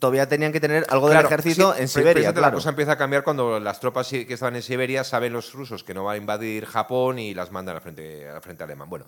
[0.01, 2.33] todavía tenían que tener algo Claro, del ejército sí, en Siberia.
[2.33, 2.49] claro.
[2.49, 5.53] La cosa empieza a cambiar cuando las tropas sí- que estaban en Siberia saben los
[5.53, 8.91] rusos que no va a invadir Japón y las mandan al frente, al frente alemán.
[8.91, 9.05] Bueno,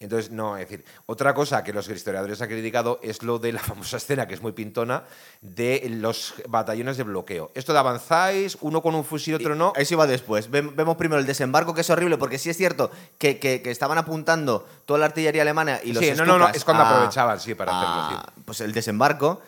[0.00, 3.60] entonces, no, es decir, otra cosa que los historiadores han criticado es lo de la
[3.74, 5.04] famosa escena, que es muy pintona,
[5.40, 7.50] de los batallones de bloqueo.
[7.54, 9.72] Esto de avanzáis, uno con un fusil, otro no.
[9.74, 10.50] Eso iba después.
[10.50, 13.70] Vem- Vemos primero el desembarco, que es horrible, porque sí es cierto que, que- que
[13.70, 16.90] estaban apuntando toda la artillería alemana y los Sí, no, no, no, es cuando a-
[16.90, 19.40] aprovechaban, sí, para a, hacerlo, Pues el desembarco.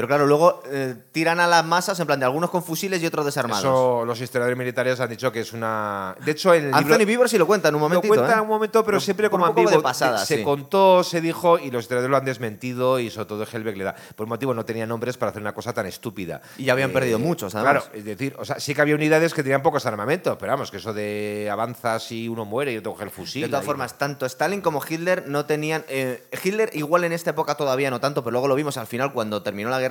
[0.00, 3.06] Pero claro, luego eh, tiran a las masas, en plan de algunos con fusiles y
[3.06, 3.62] otros desarmados.
[3.62, 6.16] Eso los historiadores militares han dicho que es una...
[6.24, 6.78] De hecho, el libro...
[6.78, 8.14] Anthony Beaver sí lo cuenta en un Lo momentito.
[8.14, 8.40] cuenta ¿eh?
[8.40, 9.76] un momento, pero siempre como un poco ambiguo.
[9.78, 10.42] de pasada, se sí.
[10.42, 13.94] contó, se dijo y los historiadores lo han desmentido y sobre todo Helbeck le da.
[14.16, 16.40] Por un motivo no tenía nombres para hacer una cosa tan estúpida.
[16.56, 17.84] Eh, Y ya habían perdido muchos, además.
[17.84, 20.70] Claro, es decir, o sea, sí que había unidades que tenían pocos armamentos, pero vamos,
[20.70, 23.42] que eso de avanzas y uno muere y otro coge el fusil.
[23.42, 25.84] De todas formas, tanto Stalin como Hitler no tenían.
[25.88, 29.12] eh, Hitler, igual en esta época todavía no tanto, pero luego lo vimos al final
[29.12, 29.89] cuando terminó la guerra,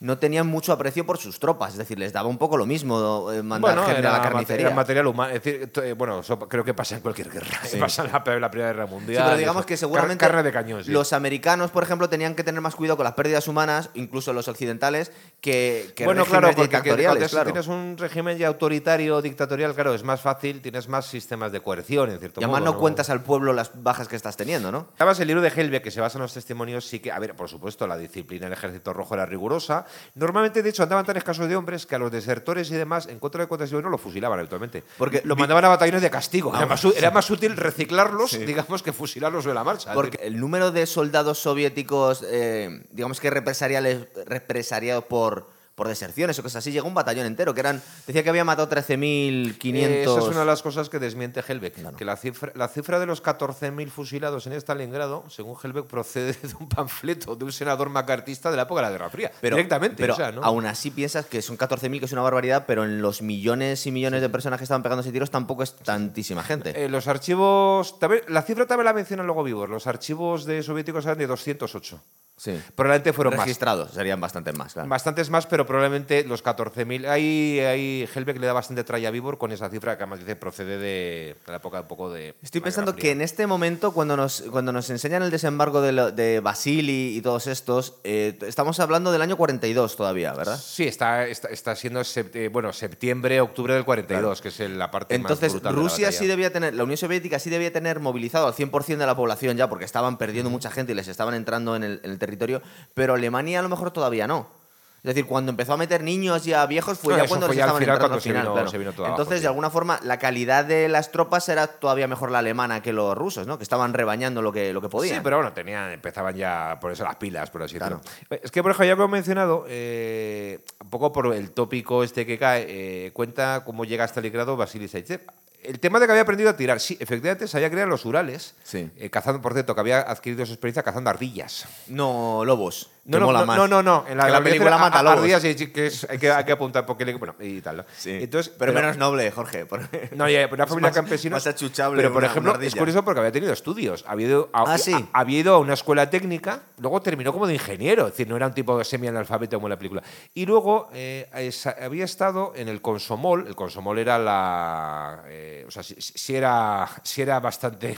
[0.00, 1.72] no tenían mucho aprecio por sus tropas.
[1.72, 4.66] Es decir, les daba un poco lo mismo eh, mandar Bueno, gente a la carnicería.
[4.68, 5.34] era material humano.
[5.34, 7.60] Es decir, eh, bueno, eso creo que pasa en cualquier guerra.
[7.80, 9.18] Pasa en la, la Primera Guerra Mundial.
[9.18, 10.90] Sí, pero digamos que seguramente Carne de cañón, sí.
[10.90, 14.48] los americanos, por ejemplo, tenían que tener más cuidado con las pérdidas humanas, incluso los
[14.48, 17.52] occidentales, que, que bueno, claro, porque que- dictatoriales, cuando claro.
[17.52, 22.10] tienes un régimen ya autoritario, dictatorial, claro, es más fácil, tienes más sistemas de coerción,
[22.10, 22.72] en cierto Y además modo.
[22.72, 24.88] no cuentas al pueblo las bajas que estás teniendo, ¿no?
[24.98, 27.34] Además, el libro de Helbeck, que se basa en los testimonios, sí que, a ver,
[27.36, 29.86] por supuesto, la disciplina del ejército rojo era rigurosa.
[30.14, 33.18] Normalmente, de hecho, andaban tan escasos de hombres que a los desertores y demás, en
[33.18, 34.84] contra de cuotas de oro, lo fusilaban habitualmente.
[34.98, 36.54] Porque lo vi- mandaban a batallones de castigo.
[36.54, 39.94] Era, más, ú- era más útil reciclarlos, digamos, que fusilarlos de la marcha.
[39.94, 45.48] Porque el número de soldados soviéticos, eh, digamos que represariales, represariados por,
[45.80, 48.68] por deserciones o cosas así, llegó un batallón entero, que eran, decía que había matado
[48.68, 49.74] 13.500...
[49.74, 51.96] Eh, esa es una de las cosas que desmiente Helbeck.
[51.96, 56.54] Que la cifra, la cifra de los 14.000 fusilados en Stalingrado, según Helbeck, procede de
[56.60, 59.32] un panfleto de un senador macartista de la época de la Guerra Fría.
[59.40, 59.96] Pero, directamente.
[59.96, 60.42] pero o sea, ¿no?
[60.44, 63.90] aún así piensas que son 14.000, que es una barbaridad, pero en los millones y
[63.90, 66.74] millones de personas que estaban pegándose tiros tampoco es tantísima gente.
[66.84, 67.98] Eh, los archivos.
[67.98, 69.70] también- la cifra también la menciona luego Vivor.
[69.70, 72.02] Los archivos de soviéticos eran de 208.
[72.36, 72.60] sí.
[72.74, 73.46] Probablemente fueron más.
[73.46, 74.88] Registrados, serían bastantes más, claro.
[74.88, 77.06] Bastantes más, pero probablemente los 14.000.
[77.06, 80.34] Ahí, ahí Helbeck le da bastante tralla a Vivor con esa cifra que además dice
[80.34, 82.34] procede de, de la época un poco de.
[82.42, 86.10] Estoy pensando que en este momento, cuando nos, cuando nos enseñan el desembarco de, lo-
[86.10, 90.58] de Basili y todos estos, eh, estamos hablando del año 42 todavía, ¿verdad?
[90.60, 94.90] Sí, está, está, está siendo sept- eh, bueno, septiembre, octubre del 42, que es la
[94.90, 97.72] parte Entonces, más brutal de la Rusia sí debía tener, la Unión Soviética sí debía
[97.72, 101.06] tener movilizado al 100% de la población ya, porque estaban perdiendo mucha gente y les
[101.06, 102.60] estaban entrando en el, en el territorio,
[102.94, 104.58] pero Alemania a lo mejor todavía no.
[105.02, 107.46] Es decir, cuando empezó a meter niños y a viejos fue No, ya eso cuando
[107.46, 108.70] fue les ya al estaban final, entrando se vino- claro.
[108.70, 112.30] se vino todo Entonces, de alguna forma, la calidad de las tropas era todavía mejor
[112.30, 113.56] la alemana que los rusos, ¿no?
[113.56, 115.16] Que estaban rebañando lo que, lo que podían.
[115.16, 118.00] Sí, pero bueno, tenían, empezaban ya a ponerse las pilas, por así Claro.
[118.04, 118.40] decirlo.
[118.44, 122.26] Es que, por ejemplo, ya como he mencionado, eh, un poco por el tópico este
[122.26, 122.66] que cae,
[123.06, 125.22] eh, cuenta cómo llega hasta Stalingrado Vasily Zaitsev.
[125.62, 128.90] El tema de que había aprendido a tirar, sí, efectivamente sabía crear los Urales, Sí.
[128.96, 131.66] eh, cazando, por cierto, que había adquirido su experiencia cazando ardillas.
[131.86, 132.90] No, lobos.
[133.02, 133.56] No, que no, mola no, más.
[133.56, 135.18] no, no, no, en la, Que la la película a- mata a- lobos.
[135.20, 137.78] ardillas, sí, sí, que es- hay, que, hay que apuntar porque le- bueno, y tal.
[137.78, 137.84] ¿no?
[137.96, 138.10] Sí.
[138.20, 139.64] Entonces, pero, menos noble, Jorge.
[139.66, 141.36] porque- No, ya, pero una familia más- campesina.
[141.36, 144.04] más achuchable Pero, por una- ejemplo, una es curioso porque había tenido estudios.
[144.06, 144.92] Había ido a, Ah, sí.
[144.92, 148.04] a- había ido a una escuela técnica, luego terminó como de ingeniero.
[148.06, 150.02] Es decir, no era un tipo semi-analfabeto como en la película.
[150.34, 153.46] Y luego eh, esa- había estado en el Consomol.
[153.48, 155.22] El Consomol era la.
[155.26, 157.96] eh, o sea, si, si era, si era bastante.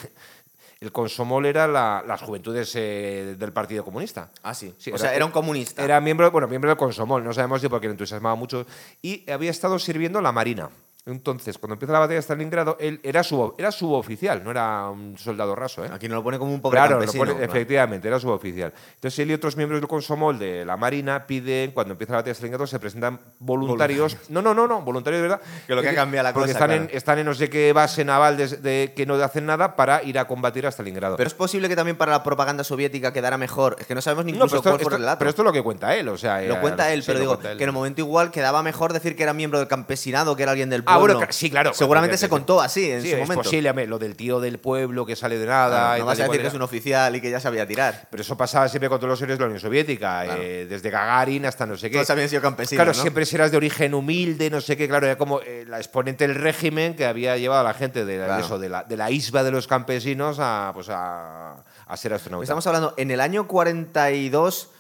[0.83, 4.31] El Consomol era la- las juventudes eh, del Partido Comunista.
[4.43, 4.75] Ah, sí.
[4.79, 5.83] Sí, o sea, era un comunista.
[5.85, 8.67] Era miembro, bueno, miembro del Consomol, no sabemos si porque le entusiasmaba mucho.
[9.01, 10.71] Y había estado sirviendo en la Marina.
[11.05, 15.19] Entonces, cuando empieza la batalla de Stalingrado, él era, sub, era suboficial, no era un
[15.19, 15.85] soldado raso.
[15.85, 15.91] ¿eh?
[15.93, 17.25] Aquí no lo pone como un pobre Claro, lo campesino.
[17.25, 17.53] pone- claro.
[17.53, 18.73] efectivamente, era suboficial.
[18.95, 22.31] Entonces, él y otros miembros del Consomol de la Marina piden, cuando empieza la batalla
[22.31, 24.17] de Stalingrado, se presentan voluntarios.
[24.29, 25.41] No, no, no, no, voluntarios de verdad.
[25.67, 27.73] Que lo que ha cambiado la porque cosa, están, en, están en no sé qué
[27.73, 31.17] base naval de, de- que no hacen nada para ir a combatir a Stalingrado.
[31.17, 33.75] Pero es posible que también para la propaganda soviética quedara mejor.
[33.81, 35.19] Es que no sabemos ni No, incluso pero, cuál esto, fue el esto- relato.
[35.19, 37.19] pero esto es lo que cuenta él, o sea, lo eh, cuenta él, sí, pero
[37.19, 37.57] digo él.
[37.57, 40.53] que en el momento igual quedaba mejor decir que era miembro del campesinado, que era
[40.53, 41.73] alguien del Ah, bueno, sí, claro.
[41.75, 43.43] Seguramente se contó así en Sí, su es momento.
[43.43, 45.69] posible, lo del tío del pueblo que sale de nada.
[45.69, 48.09] Claro, no vas a decir que es un oficial y que ya sabía tirar.
[48.11, 50.41] Pero eso pasaba siempre con todos los héroes de la Unión Soviética, Claro.
[50.43, 51.97] eh, desde Gagarin hasta no sé qué.
[51.97, 52.79] Todos habían sido campesinos.
[52.85, 53.01] Claro, ¿no?
[53.03, 56.27] siempre si eras de origen humilde, no sé qué, claro, era como eh, la exponente
[56.27, 58.45] del régimen que había llevado a la gente de, la- Claro.
[58.45, 62.45] eso, de, la, de la isba de los campesinos a, pues a, a ser astronauta.
[62.45, 64.71] Estamos hablando, en el año 42,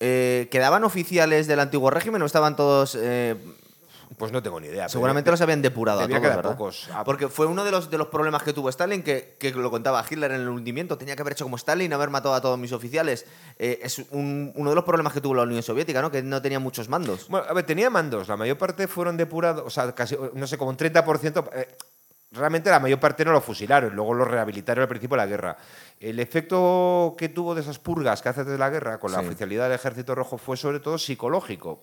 [0.00, 2.96] eh, ¿quedaban oficiales del antiguo régimen o estaban todos.
[4.18, 4.88] Pues no tengo ni idea.
[4.88, 6.42] Seguramente los habían depurado a todos, ¿verdad?
[6.56, 6.88] pocos.
[6.94, 9.70] Ah, Porque fue uno de los, de los problemas que tuvo Stalin, que, que lo
[9.70, 10.96] contaba Hitler en el hundimiento.
[10.96, 13.26] Tenía que haber hecho como Stalin, haber matado a todos mis oficiales.
[13.58, 16.10] Eh, es un- uno de los problemas que tuvo la Unión Soviética, ¿no?
[16.10, 17.28] Que no tenía muchos mandos.
[17.28, 20.56] Bueno, a ver, tenía mandos, la mayor parte fueron depurados, o sea, casi, no sé,
[20.56, 21.50] como un 30%.
[21.52, 21.68] eh,
[22.32, 25.56] realmente la mayor parte no lo fusilaron, luego lo rehabilitaron al principio de la guerra.
[26.00, 29.26] El efecto que tuvo de esas purgas que hace de la guerra con la Sí.
[29.26, 31.82] oficialidad del Ejército Rojo fue sobre todo psicológico.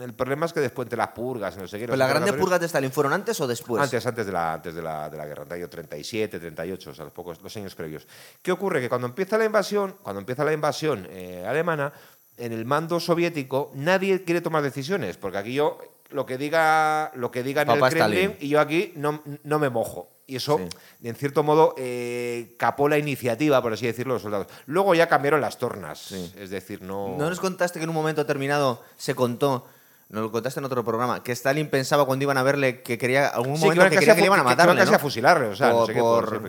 [0.00, 1.86] El problema es que después de las purgas, no sé qué.
[1.86, 3.82] ¿Pero las grandes purgas de Stalin fueron antes o después?
[3.82, 7.04] antes, antes de la, antes de la, de la guerra, año 37, 38, o sea,
[7.04, 8.06] los, pocos, los años previos.
[8.40, 8.80] ¿Qué ocurre?
[8.80, 11.92] Que cuando empieza la invasión, cuando empieza la invasión eh, alemana,
[12.36, 15.78] en el mando soviético nadie quiere tomar decisiones, porque aquí yo
[16.10, 18.36] lo que diga, lo que diga en Papá el Kremlin Stalin.
[18.40, 20.08] y yo aquí no, no me mojo.
[20.26, 21.08] Y eso, Sí.
[21.08, 24.46] en cierto modo, eh, capó la iniciativa, por así decirlo, los soldados.
[24.66, 25.98] Luego ya cambiaron las tornas.
[25.98, 26.32] Sí.
[26.38, 27.16] Es decir, no.
[27.18, 29.66] ¿No nos contaste que en un momento determinado se contó,
[30.12, 33.28] nos lo contaste en otro programa, que Stalin pensaba cuando iban a verle que quería,
[33.28, 34.42] algún Sí, momento que casi quería a que le iban a
[34.74, 35.92] que casi a fusilarle, o sea, no por,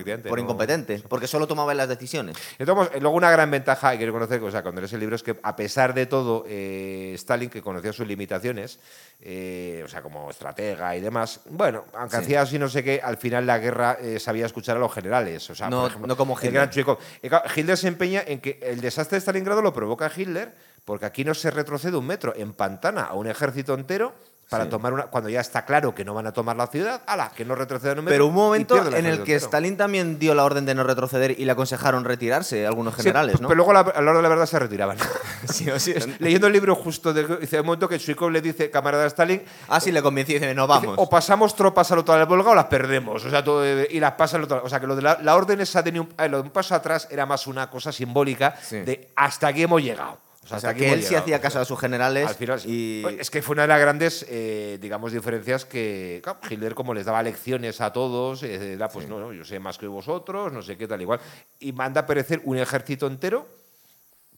[0.03, 2.35] qué, no- incompetente, porque solo tomaba las decisiones.
[2.59, 5.39] Entonces, luego una gran ventaja, que reconocer, o sea, cuando lees el libro, es que
[5.41, 8.79] a pesar de todo, eh, Stalin, que conocía sus limitaciones,
[9.21, 12.21] eh, o sea, como estratega y demás, bueno, aunque Sí.
[12.23, 15.49] hacía así no sé qué, al final la guerra eh, sabía escuchar a los generales.
[15.49, 16.69] O sea, No- por ejemplo, no como el Hitler.
[16.69, 16.97] gran.
[17.21, 20.53] Y claro, Hitler se empeña en que el desastre de Stalingrado lo provoca Hitler,
[20.85, 24.13] porque aquí no se retrocede un metro, empantana a un ejército entero.
[24.49, 24.69] Para Sí.
[24.71, 25.03] tomar una.
[25.07, 27.99] Cuando ya está claro que no van a tomar la ciudad, ala, que no retrocedan
[27.99, 28.13] un metro.
[28.15, 29.37] Pero un momento en el que entero.
[29.37, 33.39] Stalin también dio la orden de no retroceder y le aconsejaron retirarse, algunos Sí, generales,
[33.39, 33.47] ¿no?
[33.47, 34.97] Pero luego a la, a la hora de la verdad se retiraban.
[35.49, 35.93] Sí, o sí.
[36.19, 39.79] Leyendo el libro justo, de, dice un momento que Chuikov le dice, camarada Stalin, Ah,
[39.79, 40.95] sí, le convencí y dice, no, dice, vamos.
[40.99, 43.25] o pasamos tropas al otro lado del Volga o las perdemos.
[43.25, 44.67] O sea, todo, y las pasan al otro lado.
[44.67, 46.51] O sea, que lo de la, la orden esa de un, eh, lo de un
[46.51, 50.17] paso atrás era más una cosa simbólica de hasta aquí hemos llegado.
[50.43, 53.03] O sea, hasta que él sí hacía caso a sus generales al final, y...
[53.17, 57.05] Es que fue una de las grandes, eh, digamos, diferencias que claro, Hitler, como les
[57.05, 60.61] daba lecciones a todos, eh, era pues no, no, yo sé más que vosotros, no
[60.61, 61.21] sé qué tal igual,
[61.59, 63.47] y manda a perecer un ejército entero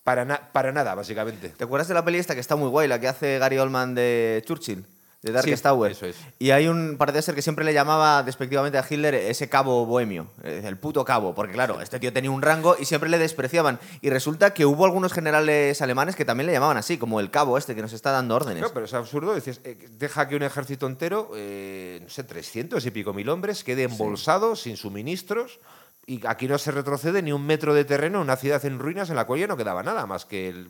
[0.03, 1.49] para, na- para nada, básicamente.
[1.49, 3.95] ¿Te acuerdas de la peli esta que está muy guay, la que hace Gary Oldman
[3.95, 4.85] de Churchill?
[5.25, 5.91] De Darkest Sí, Tower.
[5.91, 6.15] eso es.
[6.37, 10.27] Y hay un, parece ser que siempre le llamaba despectivamente a Hitler ese cabo bohemio,
[10.43, 13.79] eh, el puto cabo, porque claro, este tío tenía un rango y siempre le despreciaban.
[14.01, 17.57] Y resulta que hubo algunos generales alemanes que también le llamaban así, como el cabo
[17.57, 18.69] este que nos está dando órdenes.
[18.71, 19.33] Pero es absurdo.
[19.33, 23.63] Dices, eh, deja que un ejército entero, eh, no sé, 300 y pico mil hombres,
[23.63, 25.59] quede embolsado, sin suministros,
[26.05, 29.15] y aquí no se retrocede ni un metro de terreno, una ciudad en ruinas en
[29.15, 30.69] la cual ya no quedaba nada más que el.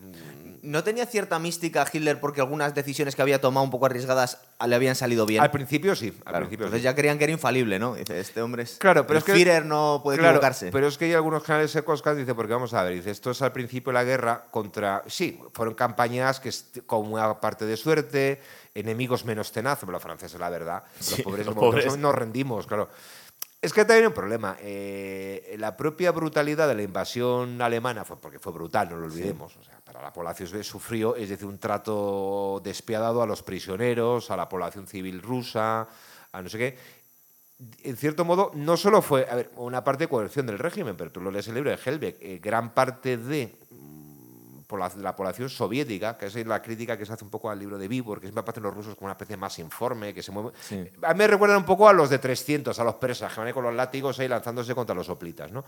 [0.66, 4.76] ¿No tenía cierta mística Hitler porque algunas decisiones que había tomado un poco arriesgadas le
[4.76, 5.42] habían salido bien?
[5.44, 6.84] Al principio sí, al Claro, principio entonces sí.
[6.84, 7.96] ya creían que era infalible, ¿no?
[7.96, 8.78] Dice, este hombre es...
[8.80, 10.72] Claro, pero el es que- Führer no puede Claro, equivocarse.
[10.72, 13.32] pero es que hay algunos canales secos que dicen, porque vamos a ver, dice, esto
[13.32, 15.04] es al principio de la guerra contra.
[15.08, 16.52] Sí, fueron campañas que
[16.86, 18.42] con una parte de suerte,
[18.74, 20.84] enemigos menos tenaz, pero los franceses, la verdad.
[21.00, 21.98] Sí, los pobres, los pobres.
[21.98, 22.90] nos rendimos, claro.
[23.62, 24.58] Es que también hay un problema.
[24.62, 29.56] eh, la propia brutalidad de la invasión alemana, fue porque fue brutal, no lo olvidemos.
[29.58, 34.50] O sea, la población sufrió, es decir, un trato despiadado a los prisioneros, a la
[34.50, 35.88] población civil rusa,
[36.32, 36.78] a no sé qué
[37.84, 41.12] en cierto modo, no solo fue a ver, una parte de coerción del régimen, pero
[41.12, 43.96] tú lo lees el libro de Helbeck, eh, gran parte de mm,
[44.68, 47.78] de la población soviética, que es la crítica que se hace un poco al libro
[47.78, 50.52] de Vibor, que siempre aparecen los rusos como una especie más informe, que se mueve.
[50.60, 50.84] Sí.
[51.04, 53.48] A mí me recuerdan un poco a los de 300, a los persas, que van
[53.48, 55.64] ahí con los látigos ahí lanzándose contra los soplitas, ¿no?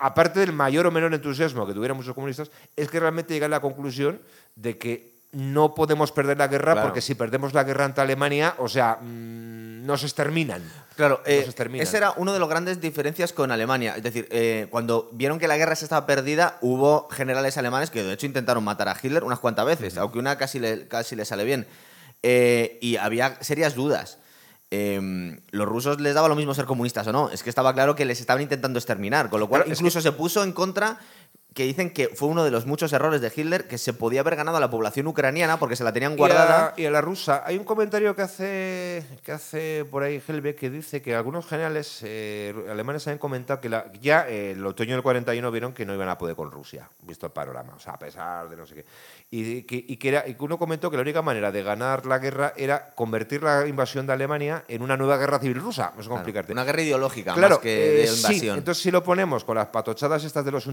[0.00, 3.56] Aparte del mayor o menor entusiasmo que tuvieran muchos comunistas, es que realmente llegan a
[3.56, 4.20] la conclusión
[4.56, 6.88] de que no podemos perder la guerra Claro.
[6.88, 10.60] porque si perdemos la guerra ante Alemania, o sea, mm, nos exterminan.
[10.96, 11.82] Claro, Nos eh, exterminan.
[11.86, 13.94] esa era una de las grandes diferencias con Alemania.
[13.96, 18.02] Es decir, eh, cuando vieron que la guerra se estaba perdida, hubo generales alemanes que
[18.02, 21.24] de hecho intentaron matar a Hitler unas cuantas veces, aunque una casi le, casi le
[21.24, 21.66] sale bien.
[22.22, 24.18] Eh, y había serias dudas.
[24.70, 27.30] Eh, los rusos les daba lo mismo ser comunistas o no.
[27.30, 29.28] Es que estaba claro que les estaban intentando exterminar.
[29.30, 30.98] Con lo cual, Claro, es incluso se puso en contra
[31.54, 34.36] que dicen que fue uno de los muchos errores de Hitler que se podía haber
[34.36, 36.74] ganado a la población ucraniana porque se la tenían guardada.
[36.76, 37.42] Y a, y a la rusa.
[37.44, 42.00] Hay un comentario que hace, que hace por ahí Helbeck que dice que algunos generales
[42.04, 45.92] eh, alemanes han comentado que la- ya eh, el otoño del 41 vieron que no
[45.92, 48.74] iban a poder con Rusia, visto el panorama, o sea, a pesar de no sé
[48.76, 48.84] qué.
[49.32, 52.06] Y que, y que era, y que uno comentó que la única manera de ganar
[52.06, 55.92] la guerra era convertir la invasión de Alemania en una nueva guerra civil rusa.
[55.96, 56.52] No sé Claro, explicarte.
[56.52, 58.58] una guerra ideológica Claro, más que eh, de sí, invasión.
[58.58, 60.66] entonces si lo ponemos con las patochadas estas de los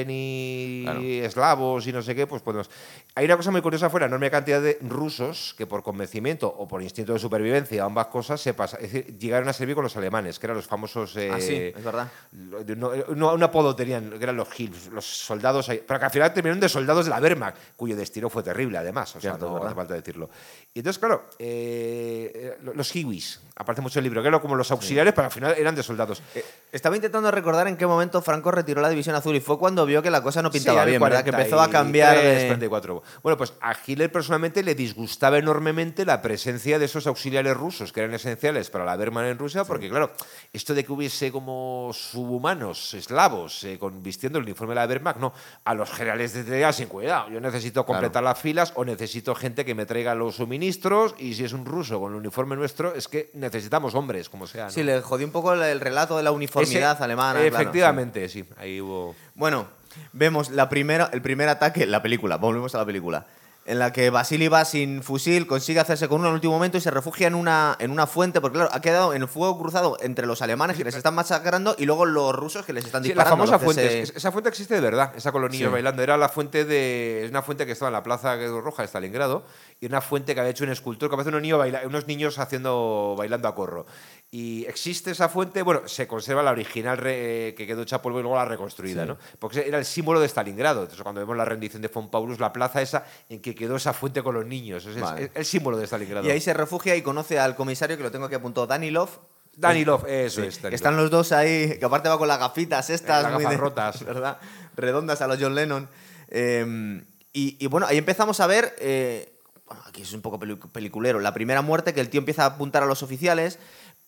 [0.00, 1.00] Untermenschen ni Claro.
[1.00, 2.70] eslavos y no sé qué, pues podemos...
[3.14, 6.66] Hay una cosa muy curiosa fue la enorme cantidad de rusos que por convencimiento o
[6.68, 9.96] por instinto de supervivencia, ambas cosas, se pasa, es decir, llegaron a servir con los
[9.96, 11.16] alemanes, que eran los famosos...
[11.16, 12.08] eh, Ah, sí, es verdad.
[12.32, 16.10] no- no- un apodo tenían, que eran los Hills, los soldados, ahí- pero que al
[16.12, 19.58] final terminaron de soldados de la Wehrmacht, cuyo destino fue terrible, además, o sea, Cierto,
[19.58, 20.30] no hace falta decirlo.
[20.72, 24.54] Y entonces, claro, eh, eh, los Hiwis, aparece mucho en el libro, que eran como
[24.56, 26.22] los auxiliares, pero al final eran de soldados.
[26.34, 29.84] Eh, Estaba intentando recordar en qué momento Franco retiró la división azul y fue cuando
[29.90, 31.22] vio que la cosa no pintaba Sí, bien, ¿verdad?
[31.22, 32.46] Que empezó a 43, cambiar de...
[32.46, 33.02] 44.
[33.22, 38.00] Bueno, pues a Hitler personalmente le disgustaba enormemente la presencia de esos auxiliares rusos que
[38.00, 40.12] eran esenciales para la Wehrmacht en Rusia, porque claro,
[40.52, 45.18] esto de que hubiese como subhumanos, eslavos, eh, con, vistiendo el uniforme de la Wehrmacht,
[45.18, 45.32] no,
[45.64, 47.28] a los generales de tarea sin cuidado.
[47.30, 51.44] Yo necesito completar las filas o necesito gente que me traiga los suministros y si
[51.44, 54.64] es un ruso con el uniforme nuestro, es que necesitamos hombres, como sea.
[54.66, 54.70] ¿no?
[54.70, 57.40] Sí, le jodió un poco el, el relato de la uniformidad Ese- alemana.
[57.40, 57.54] claro, sí.
[57.62, 58.44] Efectivamente, sí.
[58.56, 59.14] Ahí hubo...
[59.34, 59.66] Bueno,
[60.12, 63.26] vemos la primera, el primer ataque, la película, volvemos a la película,
[63.66, 66.78] en la que Vasily va sin fusil, consigue hacerse con uno en el último momento
[66.78, 69.58] y se refugia en una, en una fuente, porque claro, ha quedado en el fuego
[69.60, 73.02] cruzado entre los alemanes que les están masacrando y luego los rusos que les están
[73.02, 73.36] Sí, la disparando.
[73.46, 74.02] famosa los que fuente.
[74.16, 75.72] Esa fuente existe de verdad, esa con los niños Sí.
[75.72, 76.02] bailando.
[76.02, 77.24] Era la fuente de.
[77.24, 79.44] Es una fuente que estaba en la Plaza Roja de Stalingrado
[79.78, 82.38] y una fuente que había hecho un escultor que aparece unos niños, baila- unos niños
[82.38, 83.86] haciendo, bailando a corro.
[84.32, 88.22] Y existe esa fuente, bueno, se conserva la original re- que quedó hecha polvo y
[88.22, 89.18] luego la reconstruida, ¿no?
[89.40, 90.82] Porque era el símbolo de Stalingrado.
[90.82, 93.92] Entonces, cuando vemos la rendición de von Paulus, la plaza esa en que quedó esa
[93.92, 94.86] fuente con los niños.
[94.86, 95.24] Es, es- Vale.
[95.24, 96.28] es el símbolo de Stalingrado.
[96.28, 99.08] Y ahí se refugia y conoce al comisario que lo tengo aquí apuntado, Danilov.
[99.56, 100.56] Danilov, eso Sí, es.
[100.58, 100.74] que Danilov.
[100.76, 103.24] están los dos ahí, que aparte va con las gafitas estas.
[103.24, 104.04] Las gafas de- rotas.
[104.04, 104.38] ¿Verdad?
[104.76, 105.88] Redondas a los John Lennon.
[106.28, 107.02] Eh,
[107.32, 108.76] y, y bueno, ahí empezamos a ver.
[108.78, 109.32] eh,
[109.66, 111.20] bueno, aquí es un poco peli- peliculero.
[111.20, 113.58] La primera muerte, que el tío empieza a apuntar a los oficiales,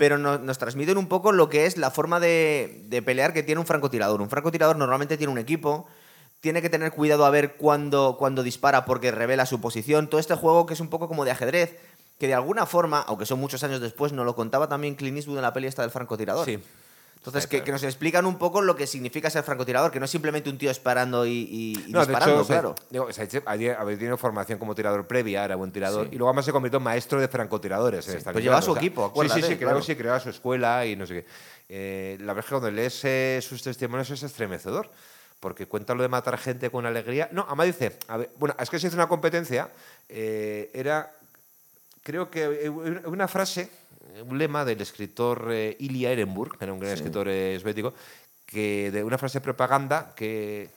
[0.02, 3.60] pero no- nos transmiten un poco lo que es la forma de, pelear que tiene
[3.60, 4.20] un francotirador.
[4.20, 5.86] Un francotirador normalmente tiene un equipo.
[6.40, 10.10] Tiene que tener cuidado a ver cuándo, cuándo dispara porque revela su posición.
[10.10, 11.76] Todo este juego que es un poco como de ajedrez,
[12.18, 15.36] que de alguna forma, aunque son muchos años después, nos lo contaba también Clint Eastwood
[15.36, 16.46] en la peli esta del francotirador.
[16.46, 16.58] Sí.
[17.24, 20.10] Entonces, Sí, que, nos explican un poco lo que significa ser francotirador, que no es
[20.10, 22.74] simplemente un tío disparando y, y- y No, de disparando, hecho, claro.
[22.76, 26.14] se- digo, se- había, había tenido formación como tirador previa, era buen tirador, Sí.
[26.14, 28.04] y luego además se convirtió en maestro de francotiradores.
[28.08, 29.82] en Sí, Stalingrado, pues llevaba su o sea, equipo, Sí, acuérdate, sí, sí, creó, claro.
[29.84, 31.26] sí, creaba su escuela y no sé qué.
[31.68, 34.90] Eh, la verdad es que cuando lees eh, sus testimonios es estremecedor,
[35.38, 37.28] porque cuenta lo de matar gente con alegría.
[37.30, 39.68] No, además dice, a ver, bueno, es que se hizo una competencia,
[40.08, 41.12] eh, era,
[42.02, 43.70] creo que eh, una frase,
[44.28, 47.94] un lema del escritor eh, Ilya Ehrenburg, que era un gran escritor eh, esbético,
[48.46, 50.68] que de una frase de propaganda que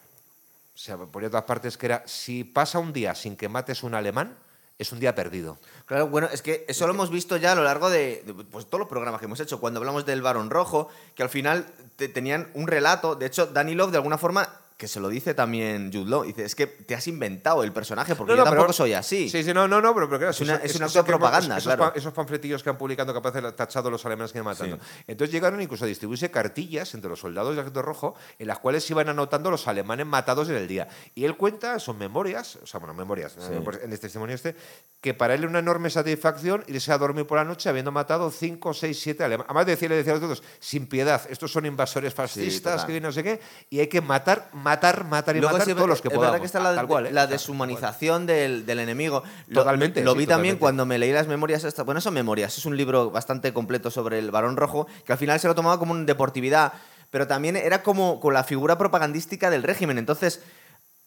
[0.76, 3.96] se ponía en todas partes que era si pasa un día sin que mates un
[3.96, 4.36] alemán,
[4.78, 5.58] es un día perdido.
[5.86, 8.66] Claro, bueno, es que eso lo hemos visto ya a lo largo de, de, pues,
[8.66, 9.60] todos los programas que hemos hecho.
[9.62, 11.66] Cuando hablamos del Barón Rojo, que al final
[11.96, 13.16] te- tenían un relato.
[13.16, 16.54] De hecho, Danilov, de alguna forma, que se lo dice también Jude Law, dice, es
[16.54, 19.30] que te has inventado el personaje, porque No, yo no, tampoco pero- soy así.
[19.30, 21.58] Sí, sí, no, no, no, pero, pero claro, Es una- es un acto de propaganda,
[21.58, 21.94] esos, claro.
[21.96, 24.76] esos panfletillos que han publicado que aparece tachado los alemanes que matando.
[24.76, 25.04] Sí.
[25.08, 28.90] Entonces llegaron incluso a distribuirse cartillas entre los soldados del Ejército Rojo en las cuales
[28.92, 30.90] iban anotando los alemanes matados en el día.
[31.16, 34.56] Y él cuenta, son memorias, o sea, bueno, memorias, eh, pues en este testimonio este,
[35.00, 38.30] que para él era una enorme satisfacción irse a dormir por la noche habiendo matado
[38.30, 39.46] 5, 6, 7 alemanes.
[39.50, 42.88] Además de decirle, decía a los otros, sin piedad, estos son invasores fascistas, total.
[42.94, 45.88] que no sé qué, y hay que matar, matar, matar y Luego matar sí, todos
[45.88, 46.32] los que es podamos.
[46.34, 47.11] verdad que está la, Tal cual, ¿eh?
[47.13, 47.38] la Tal cual.
[47.38, 49.24] deshumanización del, del enemigo.
[49.47, 50.59] Lo- Totalmente, Lo sí, vi también totalmente.
[50.59, 51.66] cuando me leí las memorias.
[51.86, 52.57] Bueno, son memorias.
[52.57, 55.80] Es un libro bastante completo sobre el Barón Rojo, que al final se lo tomaba
[55.80, 56.74] como una deportividad,
[57.11, 59.97] pero también era como con la figura propagandística del régimen.
[59.97, 60.41] Entonces.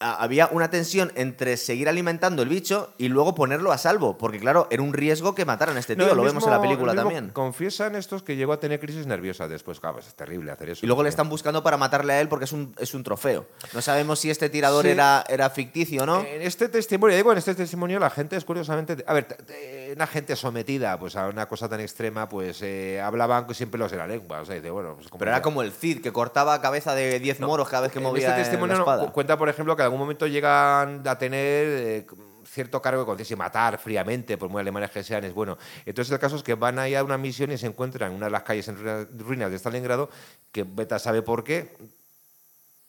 [0.01, 4.39] A- Había una tensión entre seguir alimentando el bicho y luego ponerlo a salvo, porque
[4.39, 6.95] claro, era un riesgo que mataran a este tío, No, lo vemos en la película
[6.95, 7.31] también.
[7.31, 9.81] Confiesan estos que llegó a tener crisis nerviosa después.
[9.81, 10.85] Claro, es terrible hacer eso.
[10.85, 13.47] Y luego le están buscando para matarle a él porque es un, es un trofeo.
[13.73, 14.91] No sabemos si este tirador Sí.
[14.91, 16.21] era, era ficticio o no.
[16.21, 20.07] En este testimonio, digo, en este testimonio la gente es curiosamente, a ver, t- una
[20.07, 24.07] gente sometida pues a una cosa tan extrema, pues eh, hablaban siempre los de la
[24.07, 27.19] lengua, o sea, dice, bueno, pues, Pero era como el Cid, que cortaba cabeza de
[27.19, 29.11] 10 moros cada vez que movía este eh, testimonio la espada.
[29.13, 32.07] cuenta, por ejemplo, que algún momento llegan a tener eh,
[32.45, 35.59] cierto cargo de conciencia y matar fríamente, por muy alemanes que sean, es bueno.
[35.85, 38.27] Entonces el caso es que van ahí a una misión y se encuentran en una
[38.27, 40.09] de las calles en ruina- ruinas de Stalingrado,
[40.53, 41.77] que Beta sabe por qué,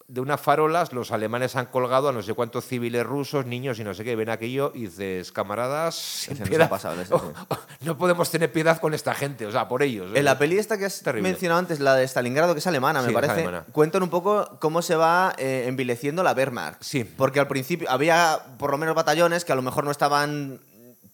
[0.10, 3.84] de unas farolas los alemanes han colgado a no sé cuántos civiles rusos, niños y
[3.84, 6.68] no sé qué, ven aquello y dices, camaradas, sin piedad.
[6.70, 10.12] pasado, Oh, oh, no podemos tener piedad con esta gente, o sea, por ellos.
[10.16, 11.30] En la peli esta que has Terrible.
[11.30, 13.66] mencionado antes, la de Stalingrado, que es alemana, Sí, me parece, alemana.
[13.72, 16.82] cuentan un poco cómo se va eh, envileciendo la Wehrmacht.
[16.82, 17.04] Sí.
[17.04, 20.60] Porque al principio había por lo menos batallones que a lo mejor no estaban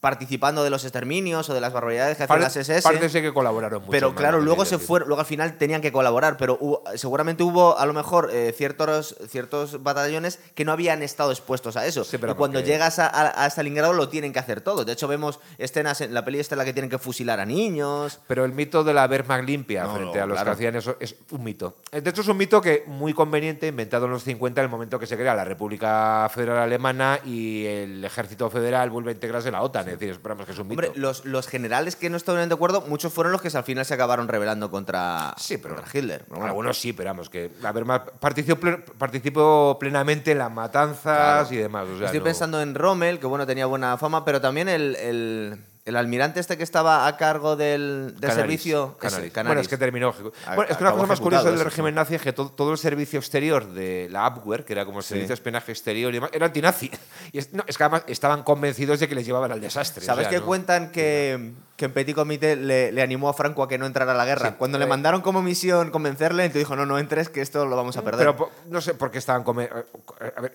[0.05, 2.83] participando de los exterminios o de las barbaridades que hacían las SS.
[2.83, 3.89] Parece que colaboraron mucho.
[3.91, 7.75] Pero claro, luego se fueron, luego al final tenían que colaborar, pero hubo- seguramente hubo
[7.79, 12.03] a lo mejor eh, ciertos, ciertos batallones que no habían estado expuestos a eso.
[12.03, 14.85] Sí, pero y cuando porque- llegas a, a- a Stalingrado lo tienen que hacer todo.
[14.85, 17.45] De hecho, vemos escenas en la peli esta en la que tienen que fusilar a
[17.47, 18.19] niños.
[18.27, 20.51] Pero el mito de la Wehrmacht limpia No, frente no, a los claro.
[20.51, 21.77] que hacían eso es un mito.
[21.91, 24.99] De hecho, es un mito que muy conveniente, inventado en los 50, en el momento
[24.99, 29.53] que se crea la República Federal Alemana y el Ejército Federal vuelve a integrarse en
[29.53, 29.94] la OTAN.
[29.95, 30.81] Es decir, esperamos que es un mito.
[30.81, 33.85] Hombre, los, los generales que no estaban de acuerdo, muchos fueron los que al final
[33.85, 36.21] se acabaron rebelando contra, Sí, pero- contra Hitler.
[36.25, 40.51] Pero bueno, Algunos sí, pero vamos, que la Wehrmacht participó, plen- participó plenamente en las
[40.51, 41.47] matanzas Claro.
[41.51, 41.87] y demás.
[41.87, 44.95] o sea, Estoy no- pensando en Rommel, que bueno, tenía buena fama, pero también el,
[44.97, 48.97] el- el almirante este que estaba a cargo del, del Canaris, servicio.
[48.99, 49.25] Canaris.
[49.25, 49.47] ese, Canaris.
[49.49, 50.11] Bueno, es que terminó.
[50.13, 51.95] ejecu- A- Bueno, es que una cosa más curiosa del régimen sí.
[51.95, 55.03] nazi es que todo, todo el servicio exterior de la Abwehr, que era como el
[55.03, 55.09] Sí.
[55.09, 56.89] servicio de espionaje exterior y demás, era antinazi.
[57.31, 60.01] Y es, no, es que además estaban convencidos de que les llevaban al desastre.
[60.03, 63.33] o ¿Sabes sea, que no- cuentan que, que en Petit Comité le, le animó a
[63.33, 64.49] Franco a que no entrara a la guerra?
[64.49, 67.65] Sí, Cuando le eh, mandaron como misión convencerle, entonces dijo, no, no entres, que esto
[67.67, 68.25] lo vamos a perder.
[68.33, 69.43] Pero no sé por qué estaban.
[69.47, 70.53] a ver,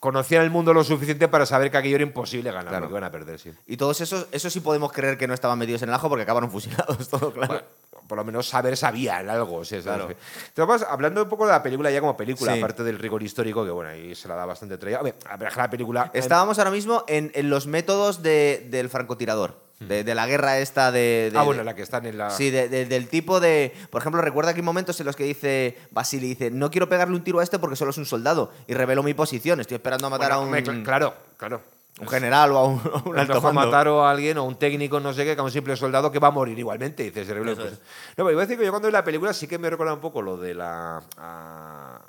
[0.00, 2.86] conocían el mundo lo suficiente para saber que aquello era imposible ganar, Claro.
[2.86, 3.52] que iban a perder, sí.
[3.66, 6.22] y todos esos, eso sí podemos creer que no estaban metidos en el ajo porque
[6.22, 7.48] acabaron fusilados, todo claro.
[7.54, 7.62] Bueno,
[8.08, 9.64] por lo menos saber sabían algo.
[9.66, 10.08] sea, Claro.
[10.56, 12.58] Entonces, hablando un poco de la película ya como película, Sí.
[12.58, 14.98] aparte del rigor histórico, que bueno, ahí se la da bastante trella.
[15.00, 16.10] A ver, a ver, la película.
[16.14, 20.90] Estábamos ahora mismo en, en los métodos de- del francotirador, de, de la guerra esta
[20.90, 21.30] de...
[21.32, 22.30] de- ah, bueno, la que están en la.
[22.30, 23.72] Sí, de- de- del tipo de.
[23.90, 27.14] Por ejemplo, recuerda que hay momentos en los que dice Basili, dice, no quiero pegarle
[27.14, 28.50] un tiro a este porque solo es un soldado.
[28.66, 31.60] Y revelo mi posición, estoy esperando a matar Bueno, a un, cl- claro, claro.
[32.00, 33.52] un general o a un, a un alto mando.
[33.52, 36.18] matar a alguien o un técnico, no sé qué, que a un simple soldado que
[36.18, 37.04] va a morir igualmente.
[37.04, 37.78] Dices, Eso pues- es.
[38.16, 39.94] No, pero iba a decir que yo cuando vi la película sí que me recuerda
[39.94, 41.00] un poco lo de la.
[41.18, 42.00] A,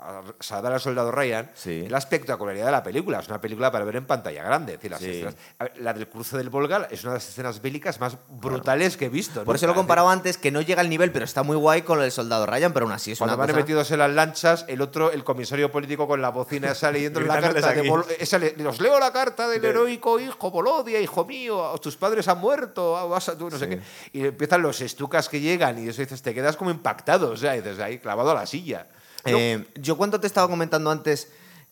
[0.00, 1.50] a Salvar al soldado Ryan.
[1.54, 1.86] Sí.
[1.88, 3.18] La espectacularidad de la película.
[3.18, 4.74] Es una película para ver en pantalla grande.
[4.74, 5.10] Es decir, las Sí.
[5.10, 8.16] escenas- a ver, la del cruce del Volga es una de las escenas bélicas más
[8.28, 9.42] brutales que he visto.
[9.44, 11.82] Por eso lo he comparado antes, que no llega al nivel, pero está muy guay
[11.82, 13.60] con el soldado Ryan, pero aún así es Cuando una van cosa...
[13.60, 17.40] metidos en las lanchas, el otro, el comisario político con la bocina esa leyendo la
[17.40, 21.74] carta de esa le- os leo la carta del De- heroico hijo Volodia, hijo mío,
[21.82, 23.80] tus padres han muerto, ah, vas a tú, no sé qué.
[24.12, 27.52] Y empiezan los estucas que llegan y eso dices, te quedas como impactado, o sea,
[27.54, 28.86] dices, ahí clavado a la silla.
[29.36, 31.28] Eh, yo cuando te estaba comentando antes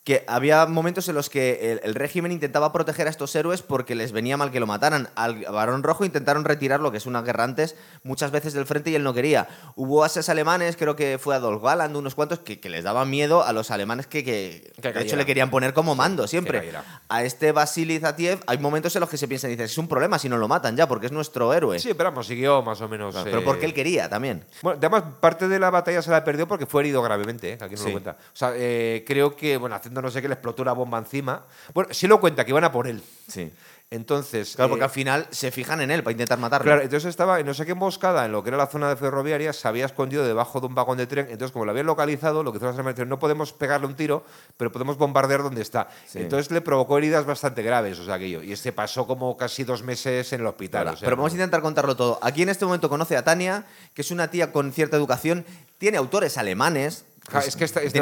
[0.07, 3.93] que había momentos en los que el, el régimen intentaba proteger a estos héroes porque
[3.93, 5.09] les venía mal que lo mataran.
[5.15, 8.95] Al Barón Rojo intentaron retirarlo, que es una guerra antes, muchas veces del frente y
[8.95, 9.49] él no quería.
[9.75, 13.43] Hubo ases alemanes, creo que fue Adolf Galland, unos cuantos, que, que les daban miedo
[13.43, 16.71] a los alemanes que, que, Que de hecho le querían poner como mando siempre.
[17.09, 20.17] A este Vasily Zatiev hay momentos en los que se piensa, dices, es un problema
[20.19, 21.79] si no lo matan ya, porque es nuestro héroe.
[21.79, 23.13] Sí, pero siguió más o menos.
[23.25, 24.45] Pero eh, porque él quería también.
[24.61, 27.57] Bueno, además, parte de la batalla se la perdió porque fue herido gravemente, ¿eh?
[27.57, 27.85] que aquí no Sí.
[27.87, 28.11] lo cuenta.
[28.11, 31.45] O sea, eh, creo que, bueno, haciendo no sé qué, le explotó una bomba encima.
[31.73, 33.01] Bueno, sí lo cuenta, que iban a por él.
[33.27, 33.51] Sí.
[33.89, 34.55] Entonces.
[34.55, 36.65] Claro, porque eh, al final se fijan en él para intentar matarlo.
[36.65, 38.97] Claro, entonces estaba en no sé qué emboscada en lo que era la zona de
[38.97, 41.27] ferroviaria, se había escondido debajo de un vagón de tren.
[41.29, 44.25] Entonces, como lo habían localizado, lo que hizo la Alemania no podemos pegarle un tiro,
[44.57, 45.87] pero podemos bombardear donde está.
[46.05, 46.19] Sí.
[46.19, 48.43] Entonces le provocó heridas bastante graves, o sea, aquello.
[48.43, 50.79] Y este pasó como casi dos meses en el hospital.
[50.79, 52.19] Ahora, o sea, pero vamos a intentar contarlo todo.
[52.21, 55.45] Aquí en este momento conoce a Tania, que es una tía con cierta educación,
[55.77, 57.05] tiene autores alemanes.
[57.29, 57.99] Ja, es que está, está-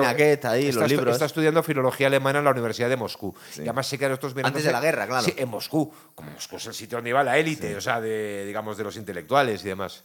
[0.51, 1.13] ahí, está los libros.
[1.13, 3.35] está estudiando filología alemana en la Universidad de Moscú.
[3.51, 3.61] Sí.
[3.61, 5.23] Y además sí que estos vienen Antes de sé- la guerra, claro.
[5.25, 5.91] Sí, en Moscú.
[6.13, 8.95] Como Moscú es el sitio donde iba la élite, o sea, de, digamos, de los
[8.97, 10.03] intelectuales y demás.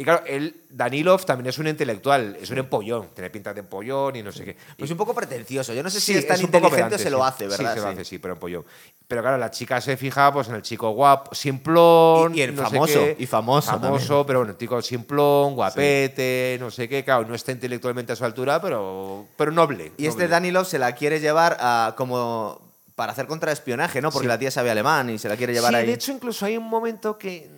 [0.00, 4.14] Y claro, él, Danilov también es un intelectual, es un empollón, tiene pinta de empollón
[4.14, 4.56] y no sé qué.
[4.78, 5.74] Pues Y- un poco pretencioso.
[5.74, 7.72] Yo no sé si Sí, es tan poco inteligente o se lo hace, ¿verdad?
[7.72, 8.64] Sí, se lo hace, sí, pero empollón.
[9.08, 12.32] Pero claro, la chica se fija pues, en el chico guapo, simplón.
[12.32, 13.16] Y- y el no sé famoso, qué.
[13.18, 17.02] y famoso Famoso, pero bueno, el chico simplón, guapete, no sé qué.
[17.02, 19.90] Claro, no está intelectualmente a su altura, pero, pero noble.
[19.96, 20.28] Y este.
[20.28, 22.60] Danilov se la quiere llevar a como
[22.94, 24.10] para hacer contraespionaje, ¿no?
[24.10, 25.86] Porque la tía sabe alemán y se la quiere llevar sí, ahí.
[25.86, 27.48] de hecho, incluso hay un momento que,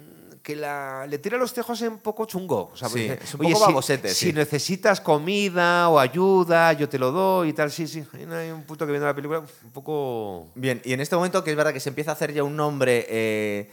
[0.43, 2.70] que la, le tira los tejos en poco chungo.
[2.72, 4.32] O sea, Sí, es un "Oye, poco si- babosete, Si, sí.
[4.32, 7.70] necesitas comida o ayuda, yo te lo doy y tal.
[7.70, 8.05] Sí, sí.
[8.32, 10.49] Hay un punto que viene la película un poco...
[10.55, 12.57] Bien, y en este momento que es verdad que se empieza a hacer ya un
[12.57, 13.07] nombre.
[13.09, 13.70] eh,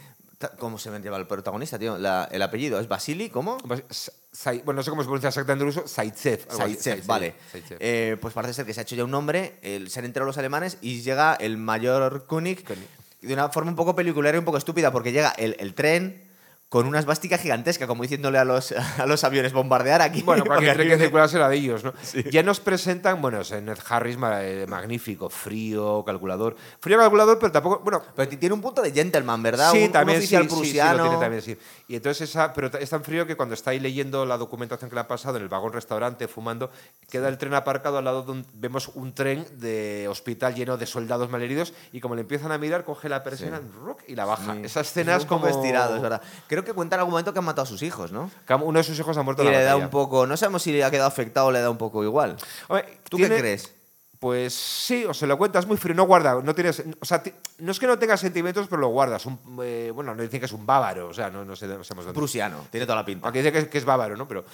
[0.60, 1.98] ¿Cómo se llama el protagonista, tío?
[1.98, 3.28] La- el apellido, ¿es Vasily?
[3.28, 3.58] ¿Cómo?
[3.58, 5.80] Zai- Bueno, no sé cómo se pronuncia exactamente en ruso.
[5.84, 6.12] Así,
[6.48, 7.34] Zaitsev, vale.
[7.80, 9.58] Eh, pues parece ser que se ha hecho ya un nombre,
[9.88, 12.86] se han enterado los alemanes y llega el mayor König König.
[13.20, 16.22] de una forma un poco peliculera y un poco estúpida, porque llega el, el tren
[16.68, 20.22] con una esvástica gigantesca, como diciéndole a los, a los aviones bombardear aquí.
[20.22, 21.94] Bueno, cualquier tren que circula será de ellos, ¿no?
[22.30, 26.56] Ya nos presentan, bueno, o sea, Ned Harris, eh, magnífico, frío, calculador.
[26.80, 29.70] Frío calculador, pero tampoco, bueno, Pero tiene un punto de gentleman, ¿verdad?
[29.72, 30.98] Sí, un, un también oficial sí, sí, sí, prusiano.
[30.98, 31.56] lo tiene también, sí.
[31.88, 34.94] Y entonces esa, pero es tan frío que cuando está ahí leyendo la documentación que
[34.94, 36.70] le ha pasado en el vagón restaurante, fumando,
[37.08, 40.84] queda el tren aparcado al lado de un, vemos un tren de hospital lleno de
[40.84, 44.54] soldados malheridos y como le empiezan a mirar, coge la persiana ruc, y la baja.
[44.54, 44.60] Sí.
[44.64, 46.20] Esa escena es como estirado, es verdad.
[46.46, 48.30] Creo que cuenta en algún momento que han matado a sus hijos, ¿no?
[48.46, 49.84] que Uno de sus hijos ha muerto Y en la le da batalla.
[49.86, 50.26] un poco.
[50.26, 52.36] No sabemos si le ha quedado afectado o le da un poco igual.
[52.68, 53.74] Hombre, ¿Tú tiene- qué crees?
[54.18, 57.22] Pues sí, o se lo cuentas muy frío, no guarda, no tienes, o sea,
[57.58, 59.24] no es que no tengas sentimientos, pero lo guardas.
[59.26, 61.84] Un, eh, bueno, no dicen que es un bávaro, o sea, no, no sé, no
[61.84, 62.18] sabemos dónde.
[62.18, 63.26] Prusiano, tiene toda la pinta.
[63.26, 64.26] Aunque dice que es, que es bávaro, ¿no?
[64.26, 64.44] Pero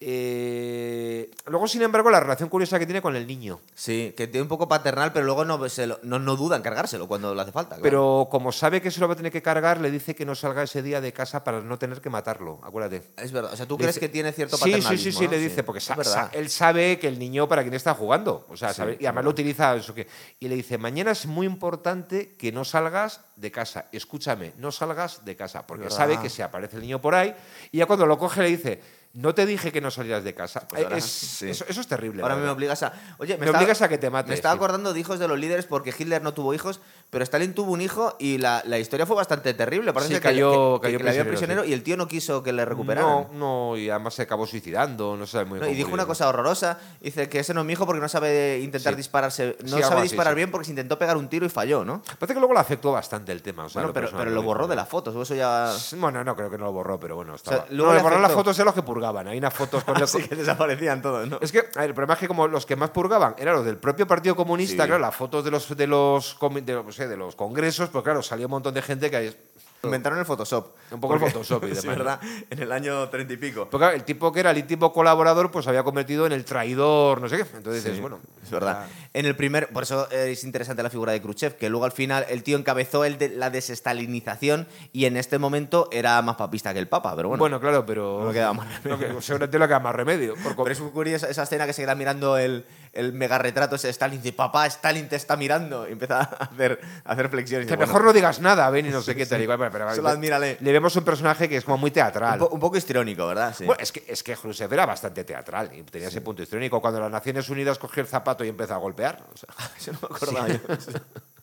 [0.00, 3.60] eh, luego, sin embargo, la relación curiosa que tiene con el niño.
[3.74, 6.62] Sí, que tiene un poco paternal, pero luego no, se lo- no, no duda en
[6.62, 7.76] cargárselo cuando le hace falta.
[7.76, 7.82] claro.
[7.82, 10.34] Pero como sabe que se lo va a tener que cargar, le dice que no
[10.34, 12.60] salga ese día de casa para no tener que matarlo.
[12.62, 13.02] Acuérdate.
[13.16, 13.52] Es verdad.
[13.52, 14.96] O sea, ¿tú crees que tiene cierto sí, paternalismo?
[14.98, 15.30] Sí, sí, sí, ¿no?
[15.30, 18.46] le dice, porque sa- sa- él sabe que el niño para quién está jugando.
[18.50, 20.06] O sea, Sí, sabe- y además lo utiliza eso que.
[20.40, 23.86] Y le dice, mañana es muy importante que no salgas de casa.
[23.92, 25.66] Escúchame, no salgas de casa.
[25.66, 25.96] Porque ¿Verdad?
[25.96, 27.34] sabe que si aparece el niño por ahí,
[27.70, 28.80] y ya cuando lo coge le dice,
[29.14, 30.66] no te dije que no salieras de casa.
[30.68, 31.48] Pues ahora, Es- sí.
[31.50, 32.22] eso, eso es terrible.
[32.22, 32.92] Ahora me obligas a.
[33.18, 35.38] Oye, Me estaba- obligas a que te mate, Me estaba acordando de hijos de los
[35.38, 39.06] líderes porque Hitler no tuvo hijos, pero Stalin tuvo un hijo y la, la historia
[39.06, 39.92] fue bastante terrible.
[39.92, 41.70] Parece Sí, que- cayó- que, que cayó le había prisionero, prisionero sí.
[41.70, 43.08] y el tío no quiso que le recuperaran.
[43.08, 46.28] No, no, y además se acabó suicidando, no sabe muy No, y dijo una cosa
[46.28, 46.78] horrorosa.
[47.00, 49.56] Dice que ese no es mi hijo porque no sabe intentar dispararse.
[49.64, 52.02] No sabe disparar bien porque se intentó pegar un tiro y falló, ¿no?
[52.18, 53.66] Parece que luego le afectó bastante el tema.
[53.66, 55.14] o sea, bueno, lo pero, pero lo borró de las fotos.
[55.14, 55.72] Eso ya.
[55.98, 57.66] Bueno, no creo que no lo borró, pero bueno, estaba.
[57.70, 59.28] luego no, le borró las fotos de los que purgaban.
[59.28, 59.94] Hay unas fotos con.
[60.02, 61.38] Así que desaparecían todos, ¿no?
[61.40, 63.64] Es que, a ver, el problema es que como los que más purgaban eran los
[63.64, 64.86] del propio Partido Comunista, Sí.
[64.88, 68.22] claro, las fotos de los de los de, no sé, de los congresos, pues claro,
[68.22, 69.36] salía un montón de gente que hay-
[69.84, 70.68] Inventaron el Photoshop.
[70.90, 72.20] Un poco el Photoshop y sí, ¿verdad?
[72.50, 73.68] En el año treinta y pico.
[73.70, 77.20] Porque el tipo que era el íntimo colaborador, pues se había convertido en el traidor,
[77.20, 77.42] no sé qué.
[77.56, 78.86] Entonces Sí, dices, bueno, es verdad.
[79.12, 82.24] En el primer, por eso es interesante la figura de Khrushchev, que luego al final
[82.28, 86.78] el tío encabezó el de, la desestalinización y en este momento era más papista que
[86.80, 87.40] el Papa, pero bueno.
[87.40, 88.22] Bueno, claro, pero.
[88.24, 90.34] No quedaba más no, que- seguramente no queda más remedio.
[90.42, 92.64] por pero es muy curiosa esa escena que se queda mirando el,
[92.94, 96.22] el mega retrato ese de Stalin, dice, papá, Stalin te está mirando, y empieza a
[96.22, 97.66] hacer, a hacer flexiones.
[97.68, 99.42] que mejor no digas nada, ven y no sé qué tal.
[99.42, 100.56] igual, pero, pero- Solo admírale.
[100.60, 102.40] Le vemos un personaje que es como muy teatral.
[102.40, 103.54] un, po- un poco histriónico, ¿verdad?
[103.56, 103.64] Sí.
[103.64, 106.80] Bueno, es que, es que Khrushchev era bastante teatral y tenía ese punto histriónico.
[106.80, 109.22] Cuando las Naciones Unidas cogió el zapato y empezó a golpear.
[109.32, 110.58] o sea, Eso no me acordaba yo.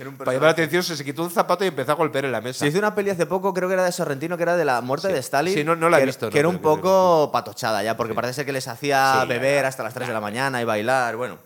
[0.00, 2.24] Era un para llamar la atención, se, se quitó un zapato y empezó a golpear
[2.24, 2.60] en la mesa.
[2.60, 4.80] Se hizo una peli hace poco, creo que era de Sorrentino, que era de la
[4.80, 5.12] muerte Sí.
[5.12, 5.52] de Stalin.
[5.54, 8.14] Sí, no- no la he que, visto, no, Que era un poco patochada ya, porque
[8.14, 11.16] parece ser que les hacía Sí, beber hasta las 3 de la mañana y bailar.
[11.16, 11.38] Bueno.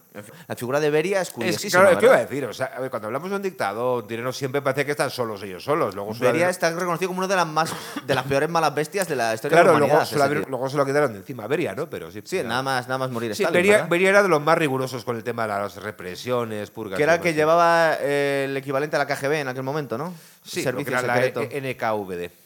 [0.47, 1.83] La figura de Beria es Es curiosísima.
[1.83, 2.45] claro, ¿qué iba a decir?
[2.45, 5.11] O sea, a ver, cuando hablamos de un dictador, un tirano siempre parece que están
[5.11, 5.95] solos ellos solos.
[5.95, 7.73] Luego Beria está reconocido como una de las más
[8.07, 10.23] de las peores malas bestias de la historia Claro, de la luego, humanidad.
[10.23, 10.49] haber- tío.
[10.51, 11.47] luego se lo quitaron de encima.
[11.49, 11.91] Beria, ¿no?
[11.91, 12.23] Pero sí.
[12.25, 13.89] Sí, nada más, nada más morir Sí, Stalin.
[13.89, 16.97] Beria, era de los más rigurosos con el tema de las represiones, purgas.
[16.97, 20.15] que era el que llevaba eh, el equivalente a la KGB en aquel momento, ¿no?
[20.45, 21.25] Sí, lo Servicio que era la.
[21.27, 22.43] E- NKVD.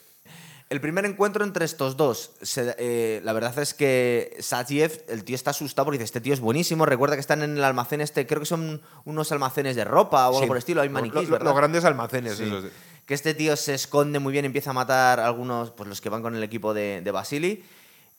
[0.70, 5.34] El primer encuentro entre estos dos, se- eh, la verdad es que Satyev, el tío
[5.34, 8.26] está asustado porque dice, este tío es buenísimo, recuerda que están en el almacén este,
[8.26, 10.94] creo que son unos almacenes de ropa o algo Sí, por el estilo, hay lo-
[10.94, 11.46] maniquís, lo- ¿verdad?
[11.46, 12.36] Los grandes almacenes.
[12.36, 12.44] Sí.
[12.44, 12.66] esos.
[13.06, 16.10] Que este tío se esconde muy bien, empieza a matar a algunos, pues los que
[16.10, 17.64] van con el equipo de, de Basili,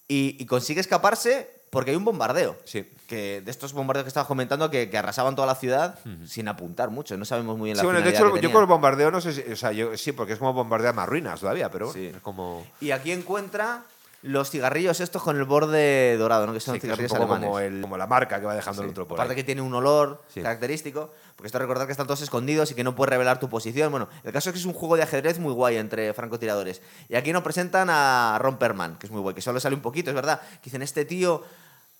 [0.08, 2.58] y, y consigue escaparse porque hay un bombardeo.
[2.66, 2.90] Sí.
[3.08, 6.90] Que de estos bombardeos que estabas comentando, que, que arrasaban toda la ciudad sin apuntar
[6.90, 9.22] mucho, no sabemos muy bien la Sí, bueno, de hecho, yo con el bombardeo no
[9.22, 9.52] sé si.
[9.52, 12.08] O sea, yo sí, porque es como bombardear más ruinas todavía, pero Sí.
[12.08, 12.66] es como.
[12.82, 13.84] Y aquí encuentra
[14.22, 16.52] los cigarrillos estos con el borde dorado, ¿no?
[16.54, 17.48] Que son sí, que es un cigarrillos poco alemanes.
[17.48, 19.36] como, el- como la marca que va dejando el otro por Aparte ahí.
[19.38, 20.42] que tiene un olor Sí.
[20.42, 23.92] característico, porque esto recordar que están todos escondidos y que no puedes revelar tu posición.
[23.92, 26.82] Bueno, el caso es que es un juego de ajedrez muy guay entre francotiradores.
[27.08, 29.82] Y aquí nos presentan a Ron Perlman, que es muy guay, que solo sale un
[29.82, 30.42] poquito, es verdad.
[30.56, 31.44] Que dicen, este tío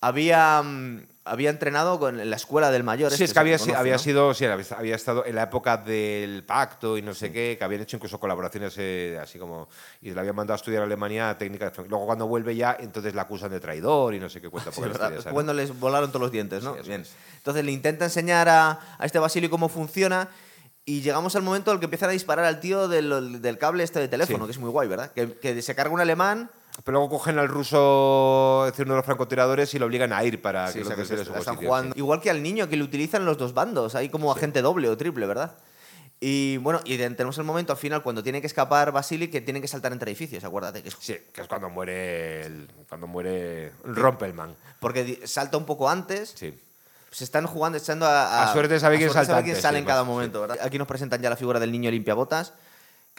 [0.00, 3.10] había, mm, había entrenado con, en la escuela del mayor.
[3.10, 3.98] Sí, este, es que había, conoce, había ¿no?
[3.98, 7.64] sido, sí, había había estado en la época del pacto y no sé qué, que
[7.64, 9.68] habían hecho incluso colaboraciones eh, así como.
[10.00, 11.88] Y le habían mandado a estudiar a Alemania técnica de.
[11.88, 14.70] Luego cuando vuelve ya, entonces la acusan de traidor y no sé qué cuenta.
[14.80, 15.28] Sí.
[15.30, 16.74] Cuando les volaron todos los dientes, ¿no?
[16.76, 17.02] Sí, Bien.
[17.02, 17.12] es.
[17.36, 20.28] Entonces le intenta enseñar a, a este Basilio cómo funciona
[20.84, 23.84] y llegamos al momento en el que empiezan a disparar al tío del, del cable
[23.84, 24.46] este de teléfono, Sí.
[24.46, 25.12] que es muy guay, ¿verdad?
[25.12, 26.50] Que, que se carga un alemán
[26.84, 30.24] Pero luego cogen al ruso, es decir, uno de los francotiradores, y lo obligan a
[30.24, 31.94] ir para Sí, que o sea, que se su están jugando.
[31.94, 31.98] sí.
[31.98, 34.96] Igual que al niño que lo utilizan los dos bandos, hay como agente doble o
[34.96, 35.52] triple, ¿verdad?
[36.22, 39.62] Y bueno, y tenemos el momento al final cuando tiene que escapar Basili que tienen
[39.62, 43.72] que saltar entre edificios, acuérdate que es Sí, que es cuando muere el, cuando muere
[43.84, 44.54] Rompelman.
[44.80, 46.34] porque salta un poco antes.
[46.36, 46.58] Sí.
[47.10, 50.12] Se están jugando, echando a, A suerte sabe quién quién sale sí, en cada más,
[50.12, 50.42] momento.
[50.42, 50.58] ¿verdad?
[50.62, 52.52] Aquí nos presentan ya la figura del niño limpiabotas,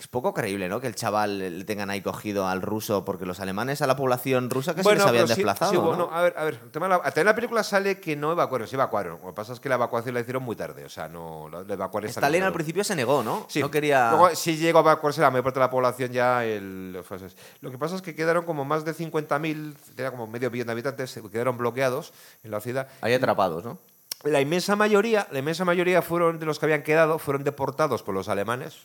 [0.01, 0.81] Es poco creíble, ¿no?
[0.81, 4.49] Que el chaval le tengan ahí cogido al ruso, porque los alemanes a la población
[4.49, 5.69] rusa casi Bueno, les habían sí- desplazado.
[5.69, 5.83] sí, ¿no?
[5.83, 6.59] bueno, a ver, a ver.
[6.63, 9.19] el tema de la, también en la película sale que no evacuaron, se evacuaron.
[9.21, 10.83] Lo que pasa es que la evacuación la hicieron muy tarde.
[10.85, 13.45] O sea, no la, la evacuar está Stalin al principio se negó, ¿no?
[13.47, 13.59] Sí.
[13.59, 14.09] No quería.
[14.09, 16.43] Luego sí llegó a evacuarse la mayor parte de la población ya.
[16.45, 17.37] El, los fases.
[17.61, 20.73] Lo que pasa es que quedaron como más de 50.000, era como medio billón de
[20.73, 22.11] habitantes, se quedaron bloqueados
[22.43, 22.87] en la ciudad.
[23.01, 23.77] Ahí atrapados, ¿no?
[24.23, 28.15] La inmensa mayoría, la inmensa mayoría fueron de los que habían quedado, fueron deportados por
[28.15, 28.79] los alemanes.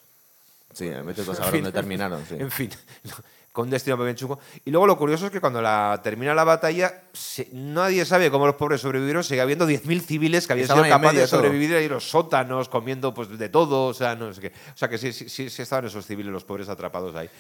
[0.77, 2.23] Sí, me meto a En saber dónde terminaron.
[2.29, 2.35] Sí.
[2.39, 2.69] En fin,
[3.53, 4.39] con un destino chungo.
[4.67, 8.45] Y luego lo curioso es que cuando la, termina la batalla, se- nadie sabe cómo
[8.47, 9.25] los pobres sobrevivieron.
[9.25, 11.41] Sigue habiendo 10.000 civiles que habían Estaban sido capaces de todo.
[11.41, 13.87] sobrevivir ahí los sótanos, comiendo pues, de todo.
[13.87, 14.49] O sea, no sé qué.
[14.49, 17.31] O sea, que sí, sí, sí estaban esos civiles, los pobres atrapados ahí.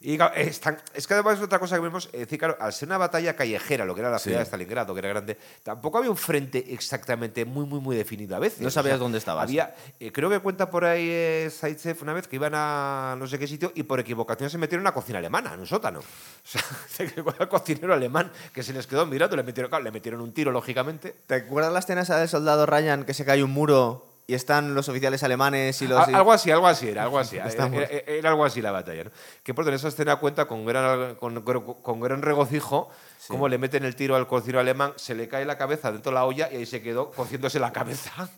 [0.00, 2.88] Y están- es que además es otra cosa que vemos, es decir, claro, al ser
[2.88, 6.10] una batalla callejera, lo que era la ciudad de Stalingrado, que era grande, tampoco había
[6.10, 8.60] un frente exactamente muy, muy, muy definido a veces.
[8.60, 9.42] No sabías dónde estabas.
[9.44, 13.26] Había, eh, creo que cuenta por ahí eh, Zaitsev una vez que iban a no
[13.26, 16.00] sé qué sitio y por equivocación se metieron en una cocina alemana, en un sótano.
[16.48, 19.84] O sea, se quedó el cocinero alemán que se les quedó mirando, le metieron, claro,
[19.84, 21.14] le metieron un tiro, lógicamente.
[21.26, 24.74] ¿Te acuerdas la escena esa del soldado Ryan que se cae un muro y están
[24.74, 26.06] los oficiales alemanes y los.
[26.06, 27.36] Algo así, algo así era, algo así.
[27.38, 27.80] era, Estamos.
[27.80, 29.04] era- era algo así la batalla.
[29.04, 29.10] ¿no?
[29.42, 32.90] Que por esa escena cuenta con gran, con, con gran regocijo
[33.26, 36.14] cómo le meten el tiro al cocinero alemán, se le cae la cabeza dentro de
[36.14, 38.28] la olla y ahí se quedó cociéndose la cabeza.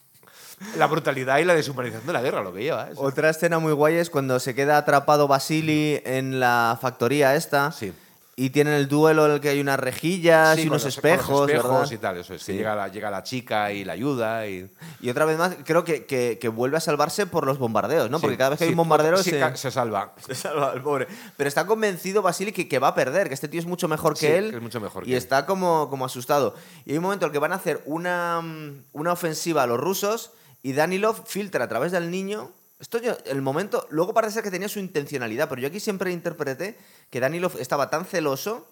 [0.78, 2.88] la brutalidad y la deshumanización de la guerra, lo que lleva.
[2.88, 2.92] ¿eh?
[2.92, 3.02] eso.
[3.02, 7.72] Otra escena muy guay es cuando se queda atrapado Basili en la factoría esta.
[7.72, 7.92] Sí.
[8.38, 11.48] Y tienen el duelo en el que hay unas rejillas Sí, y unos los- espejos,
[11.48, 11.90] espejos ¿verdad?
[11.90, 12.44] y tal, eso es.
[12.44, 14.46] que llega, la, llega la chica y la ayuda.
[14.46, 14.70] Y,
[15.00, 18.20] Y otra vez más, creo que, que- que vuelve a salvarse por los bombardeos, ¿no?
[18.20, 19.56] Porque cada vez que hay un bombardero se...
[19.56, 20.12] se salva.
[20.26, 21.08] Se salva el pobre.
[21.38, 24.18] Pero está convencido Basili que, que va a perder, que este tío es mucho mejor
[24.18, 24.50] que él.
[24.50, 25.18] que es mucho mejor Y que él.
[25.18, 26.54] está como, como asustado.
[26.84, 29.66] Y hay un momento en el que van a hacer una, mm, una ofensiva a
[29.66, 30.32] los rusos
[30.62, 32.50] y Danilov filtra a través del niño.
[32.78, 33.86] Esto yo, el momento.
[33.90, 36.76] Luego parece ser que tenía su intencionalidad, pero yo aquí siempre interpreté
[37.10, 38.66] que Danilov estaba tan celoso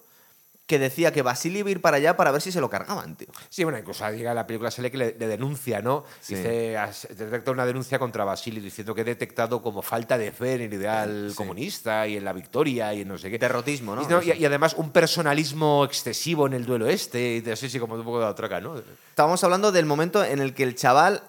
[0.67, 3.15] que decía que Basili iba a ir para allá para ver si se lo cargaban,
[3.15, 3.27] tío.
[3.49, 6.05] Sí, bueno, incluso llega la película se lee que le, le denuncia, ¿no?
[6.21, 6.33] Sí.
[6.33, 6.75] Dice,
[7.15, 10.73] detecta una denuncia contra Basili diciendo que he detectado como falta de fe en el
[10.73, 13.37] ideal comunista y en la victoria y en no sé qué.
[13.37, 14.01] Derrotismo, ¿no?
[14.01, 17.79] Y, no, y- y además un personalismo excesivo en el duelo este, y así, sí,
[17.79, 18.75] como un poco de la traca, ¿no?
[19.09, 21.21] Estábamos hablando del momento en el que el chaval,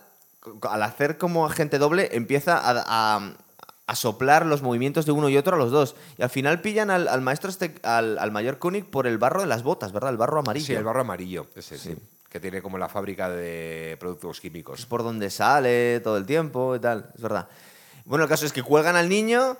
[0.68, 2.84] al hacer como agente doble, empieza a,
[3.16, 3.32] a-
[3.88, 5.94] a soplar los movimientos de uno y otro a los dos.
[6.18, 9.40] Y al final pillan al, al maestro, este, al, al mayor Koenig por el barro
[9.40, 10.10] de las botas, ¿verdad?
[10.10, 10.66] El barro amarillo.
[10.66, 11.94] Sí, el barro amarillo, ese, sí.
[12.28, 14.84] Que tiene como la fábrica de productos Es químicos.
[14.86, 17.46] por donde sale todo el tiempo y tal, es verdad.
[18.06, 19.56] Bueno, el caso es que cuelgan al niño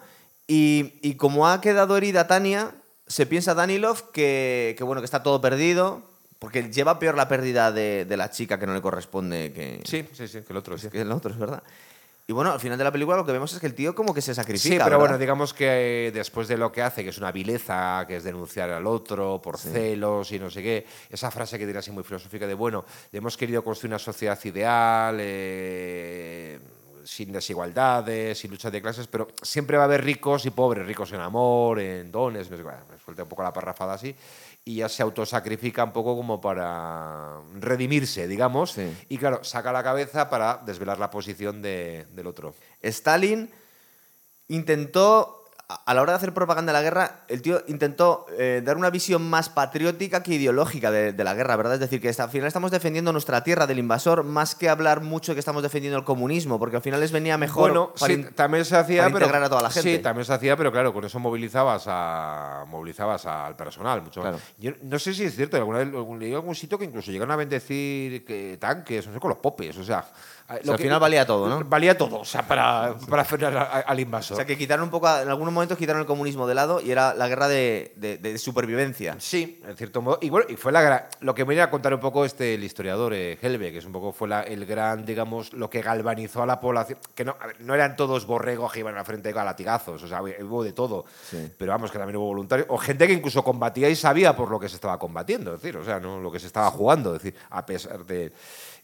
[0.49, 2.73] y, y como ha quedado herida Tania,
[3.07, 6.03] se piensa Danilov que, que, bueno, que está todo perdido,
[6.39, 10.07] porque lleva peor la pérdida de, de la chica que no le corresponde que, Sí,
[10.13, 10.89] sí, sí, que el otro, sí.
[10.89, 11.63] que el otro, es verdad.
[12.29, 14.13] Y bueno, al final de la película lo que vemos es que el tío como
[14.13, 14.75] que se sacrifica.
[14.75, 14.99] Sí, pero ¿verdad?
[14.99, 18.25] bueno, digamos que eh, después de lo que hace, que es una vileza, que es
[18.25, 22.03] denunciar al otro por celos y no sé qué, esa frase que tiene así muy
[22.03, 26.59] filosófica de, bueno, hemos querido construir una sociedad ideal, eh,
[27.05, 31.13] sin desigualdades, sin lucha de clases, pero siempre va a haber ricos y pobres, ricos
[31.13, 34.13] en amor, en dones, no sé, me suelta un poco la parrafada así,
[34.69, 38.93] y ya se autosacrifica un poco como para redimirse, digamos, Sí.
[39.09, 42.53] y claro, saca la cabeza para desvelar la posición de- del otro.
[42.83, 43.49] Stalin
[44.49, 48.77] intentó, a la hora de hacer propaganda de la guerra, el tío intentó eh, dar
[48.77, 51.75] una visión más patriótica que ideológica de, de la guerra, ¿verdad?
[51.75, 55.33] Es decir, que al final estamos defendiendo nuestra tierra del invasor más que hablar mucho
[55.33, 58.21] de que estamos defendiendo el comunismo, porque al final les venía mejor Bueno, para sí,
[58.21, 59.97] in- también se hacía, para pero integrar a toda la gente.
[59.97, 64.31] Sí, también se hacía, pero claro, con eso movilizabas a movilizabas al personal mucho más.
[64.37, 64.45] Claro.
[64.59, 65.89] Yo no sé si es cierto, alguna vez
[66.21, 69.77] leí algún sitio que incluso llegaron a bendecir que tanques, no sé, con los popes,
[69.79, 70.05] o sea,
[70.49, 71.65] O sea, al final valía todo, ¿no?
[71.65, 74.35] Valía todo, o sea, para, para frenar a- a- al invasor.
[74.35, 76.91] O sea, que quitaron un poco, en algunos momentos quitaron el comunismo de lado y
[76.93, 79.17] era la guerra de, de- de supervivencia.
[79.19, 80.19] Sí, en cierto modo.
[80.21, 82.55] Y bueno, y fue la gra- lo que me viene a contar un poco este
[82.55, 85.83] el historiador eh, Helve, que es un poco fue la- el gran, digamos, lo que
[85.83, 86.99] galvanizó a la población.
[87.15, 90.03] Que no, a ver, no eran todos borregos que iban a la frente a latigazos,
[90.03, 91.05] o sea, hubo de todo.
[91.29, 91.51] Sí.
[91.59, 92.69] Pero vamos, que también hubo voluntarios.
[92.71, 95.77] O gente que incluso combatía y sabía por lo que se estaba combatiendo, es decir,
[95.77, 98.33] o sea, no lo que se estaba jugando, es decir, a pesar de.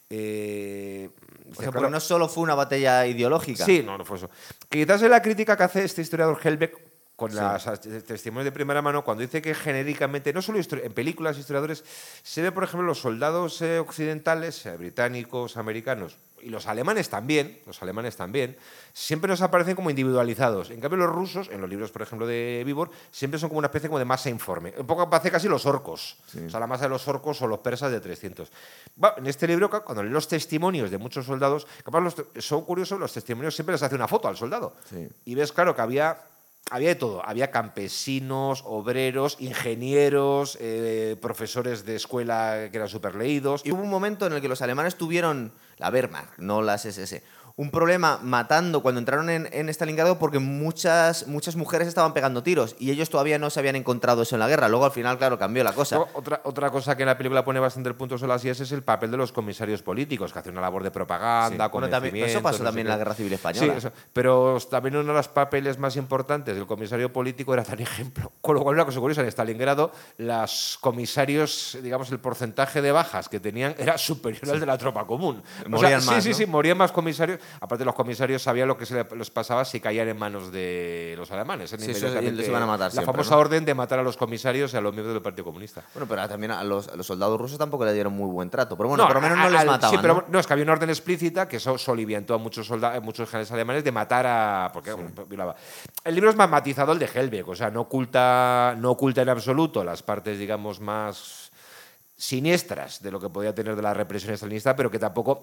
[0.09, 1.09] Eh,
[1.51, 3.65] O sea, claro, porque no solo fue una batalla ideológica.
[3.65, 4.29] Sí, no, no fue eso.
[4.69, 6.77] Quizás es la crítica que hace este historiador Helbeck
[7.15, 7.37] con Sí.
[7.37, 11.83] las testimonios de primera mano, cuando dice que genéricamente, no solo en películas, historiadores,
[12.23, 17.59] se ve, por ejemplo, los soldados eh, occidentales, eh, británicos, americanos, y los alemanes también,
[17.65, 18.57] los alemanes también,
[18.93, 20.69] siempre nos aparecen como individualizados.
[20.69, 23.67] En cambio, los rusos, en los libros, por ejemplo, de Vibor, siempre son como una
[23.67, 24.73] especie como de masa informe.
[24.77, 26.17] Un poco parece casi los orcos.
[26.45, 28.51] O sea, la masa de los orcos o los persas de 300.
[29.17, 33.13] en este libro, cuando lees los testimonios de muchos soldados, capaz los, son curiosos, los
[33.13, 34.75] testimonios siempre les hace una foto al soldado.
[35.25, 36.17] Y ves, claro, que había
[36.69, 37.25] había de todo.
[37.25, 43.61] Había campesinos, obreros, ingenieros, eh, profesores de escuela que eran súper leídos.
[43.65, 47.23] Y hubo un momento en el que los alemanes tuvieron, la Wehrmacht, no las SS,
[47.55, 52.75] un problema matando cuando entraron en, en, Stalingrado porque muchas, muchas mujeres estaban pegando tiros
[52.79, 54.67] y ellos todavía no se habían encontrado eso en la guerra.
[54.69, 55.99] Luego al final, claro, cambió la cosa.
[56.13, 58.71] otra, otra cosa que en la película pone bastante el punto sobre las IES es
[58.71, 61.89] el papel de los comisarios políticos, que hacen una labor de propaganda, sí.
[61.89, 63.79] también, Eso pasó también en la Guerra Civil Española.
[63.79, 68.31] Sí, pero también uno de los papeles más importantes del comisario político era tan ejemplo.
[68.41, 73.29] Con lo cual, una cosa curiosa, en Stalingrado, los comisarios, digamos, el porcentaje de bajas
[73.29, 75.43] que tenían era superior al de la tropa común.
[75.67, 79.05] Morían más, Sí, sí, sí, morían más comisarios aparte los comisarios sabían lo que se
[79.15, 81.69] les pasaba si caían en manos de los alemanes.
[81.69, 84.81] Sí, les iban a matar la famosa orden de matar a los comisarios y a
[84.81, 85.83] los miembros del Partido Comunista.
[85.93, 88.77] Bueno, pero también a los, soldados rusos tampoco le dieron muy buen trato.
[88.77, 89.95] Pero bueno, por lo menos no les mataban.
[89.95, 90.39] Sí, pero ¿no?
[90.39, 93.83] es que había una orden explícita que eso soliviantó a muchos soldados, muchos generales alemanes
[93.83, 94.69] de matar a.
[94.73, 94.95] Porque
[95.27, 95.55] violaba.
[96.03, 99.29] El libro es más matizado el de Helbeck, o sea, no oculta, no oculta en
[99.29, 101.51] absoluto las partes, digamos, más
[102.23, 105.41] siniestras de lo que podía tener de la represión estalinista, pero que tampoco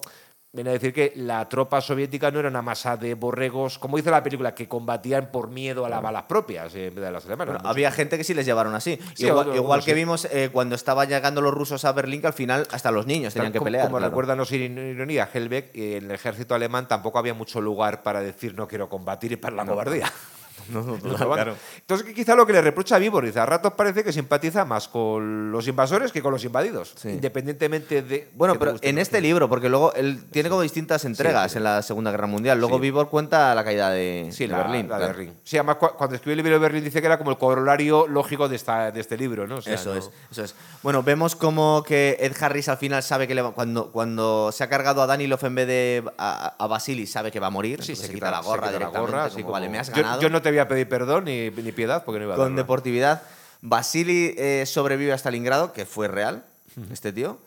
[0.53, 4.11] Viene a decir que la tropa soviética no era una masa de borregos, como dice
[4.11, 7.63] la película, que combatían por miedo a las balas propias en vez de las alemanas.
[7.65, 8.99] había gente que sí les llevaron así.
[9.19, 12.91] igual, que vimos eh, cuando estaban llegando los rusos a Berlín, que al final hasta
[12.91, 13.85] los niños tenían que pelear.
[13.85, 14.11] Como claro.
[14.11, 18.67] recuerdan sin ironía, Helbeck, en el ejército alemán tampoco había mucho lugar para decir no
[18.67, 20.13] quiero combatir y para la cobardía.
[21.11, 21.57] No, claro.
[21.77, 24.89] Entonces, quizá lo que le reprocha a Vibor, dice, a ratos parece que simpatiza más
[24.89, 28.29] con los invasores que con los invadidos, independientemente de...
[28.35, 32.11] Bueno, pero en este libro, porque luego él tiene como distintas entregas en la Segunda
[32.11, 32.59] Guerra Mundial.
[32.59, 34.89] Luego Vibor cuenta la caída de, Berlín.
[34.89, 35.33] La de Berlín.
[35.45, 38.49] Sí, además cuando escribió el libro de Berlín dice que era como el corolario lógico
[38.49, 39.59] de, esta, de este libro, ¿no?
[39.59, 40.55] eso es, eso es.
[40.83, 45.03] Bueno, vemos como que Ed Harris al final sabe que cuando, cuando se ha cargado
[45.03, 47.83] a Danilov en vez de a, a Basili, sabe que va a morir.
[47.83, 49.13] Sí, se, quita la gorra directamente.
[49.13, 50.21] La gorra, vale, me has ganado.
[50.21, 53.23] Yo, no te voy pedir perdón ni, piedad porque no iba a Con deportividad.
[53.63, 56.45] Basili eh, sobrevive a Stalingrado, que fue real,
[56.93, 57.39] este tío,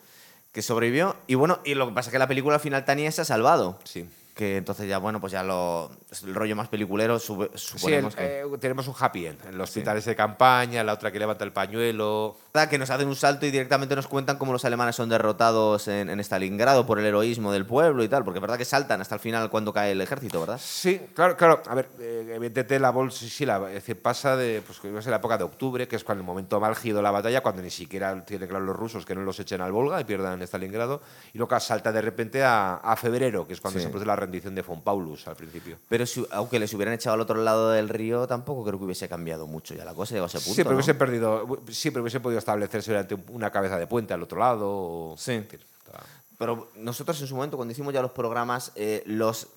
[0.51, 1.15] que sobrevivió.
[1.27, 3.25] Y bueno, y lo que pasa es que la película al final Tania se ha
[3.25, 3.79] salvado.
[3.83, 5.91] Sí que entonces ya, bueno, pues ya lo,
[6.23, 8.41] el rollo más peliculero suponemos que...
[8.41, 11.51] Eh, tenemos un happy end, en los hospitales de campaña, la otra que levanta el
[11.51, 12.35] pañuelo...
[12.69, 16.09] Que nos hacen un salto y directamente nos cuentan cómo los alemanes son derrotados en,
[16.09, 19.15] en Stalingrado por el heroísmo del pueblo y tal, porque es verdad que saltan hasta
[19.15, 20.59] el final cuando cae el ejército, ¿verdad?
[20.63, 21.63] Sí, claro, claro.
[21.67, 25.15] A ver, eh, evidentemente la bolsa sí, sí, la, es decir, pasa de, pues, la
[25.15, 27.71] época de octubre, que es cuando el momento más álgido de la batalla, cuando ni
[27.71, 31.01] siquiera tienen claro los rusos que no los echen al Volga y pierdan Stalingrado,
[31.33, 34.55] y luego salta de repente a, a febrero, que es cuando se produce la rendición
[34.55, 35.77] de von Paulus al principio.
[35.87, 39.07] Pero si, aunque les hubieran echado al otro lado del río, tampoco creo que hubiese
[39.07, 40.55] cambiado mucho ya la cosa llegó a ese punto.
[40.55, 44.23] Sí, pero hubiese perdido, sí, pero hubiese podido establecerse durante una cabeza de puente al
[44.23, 45.15] otro lado.
[45.17, 45.45] Sí.
[46.37, 49.47] Pero nosotros en su momento, cuando hicimos ya los programas, eh, los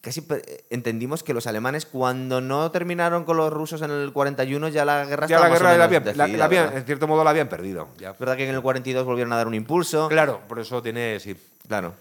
[0.00, 0.22] casi
[0.70, 5.04] entendimos que los alemanes cuando no terminaron con los rusos en el 41 ya la
[5.06, 5.84] guerra ya la guerra la
[6.44, 8.12] habían, en cierto modo la habían perdido ya.
[8.12, 11.34] verdad que en el 42 volvieron a dar un impulso claro por eso tiene sí
[11.66, 11.94] claro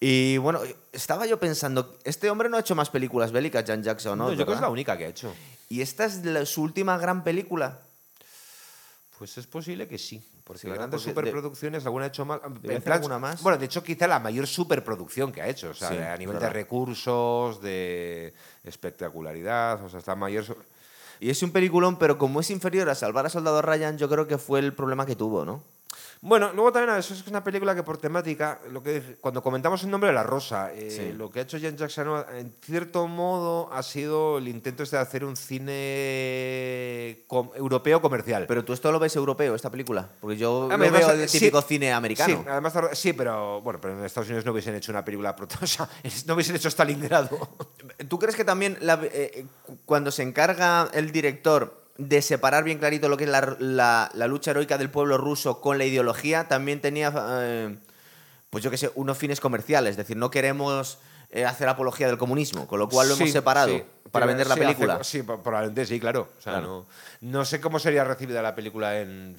[0.00, 0.60] y bueno,
[0.92, 4.24] estaba yo pensando, este hombre no ha hecho más películas bélicas, Jan Jackson, ¿no?
[4.24, 5.34] no yo creo que es la única que ha hecho.
[5.68, 7.80] ¿Y esta es su última gran película?
[9.18, 12.40] Pues es posible que sí, porque las grandes superproducciones, alguna ha hecho más.
[12.86, 13.42] alguna más?
[13.42, 16.48] Bueno, de hecho, quizá la mayor superproducción que ha hecho, o sea, a nivel de
[16.48, 18.32] recursos, de
[18.64, 20.56] espectacularidad, o sea, está mayor.
[21.20, 24.26] Y es un peliculón, pero como es inferior a Salvar a Soldado Ryan, yo creo
[24.26, 25.62] que fue el problema que tuvo, ¿no?
[26.22, 29.90] Bueno, luego también eso es una película que por temática, lo que cuando comentamos el
[29.90, 33.82] nombre de la rosa, eh, lo que ha hecho Jan Jackson en cierto modo ha
[33.82, 37.24] sido el intento este de hacer un cine
[37.54, 38.44] europeo comercial.
[38.46, 41.90] Pero tú esto lo ves europeo, esta película, porque yo ah, veo el típico cine
[41.90, 42.42] americano.
[42.42, 45.88] Sí, además sí, pero bueno, pero en Estados Unidos no hubiesen hecho una película protosa,
[46.26, 47.48] no hubiesen hecho Stalingrado.
[48.08, 49.46] ¿Tú crees que también eh,
[49.86, 54.78] cuando se encarga el director de separar bien clarito lo que es la, lucha heroica
[54.78, 57.76] del pueblo ruso con la ideología, también tenía, eh,
[58.48, 59.92] pues yo qué sé, unos fines comerciales.
[59.92, 60.98] Es decir, no queremos
[61.30, 65.04] eh, hacer apología del comunismo, con lo cual lo hemos separado para vender la película.
[65.04, 66.28] sí, probablemente sí, claro.
[67.20, 69.36] No, sé cómo sería recibida la película en,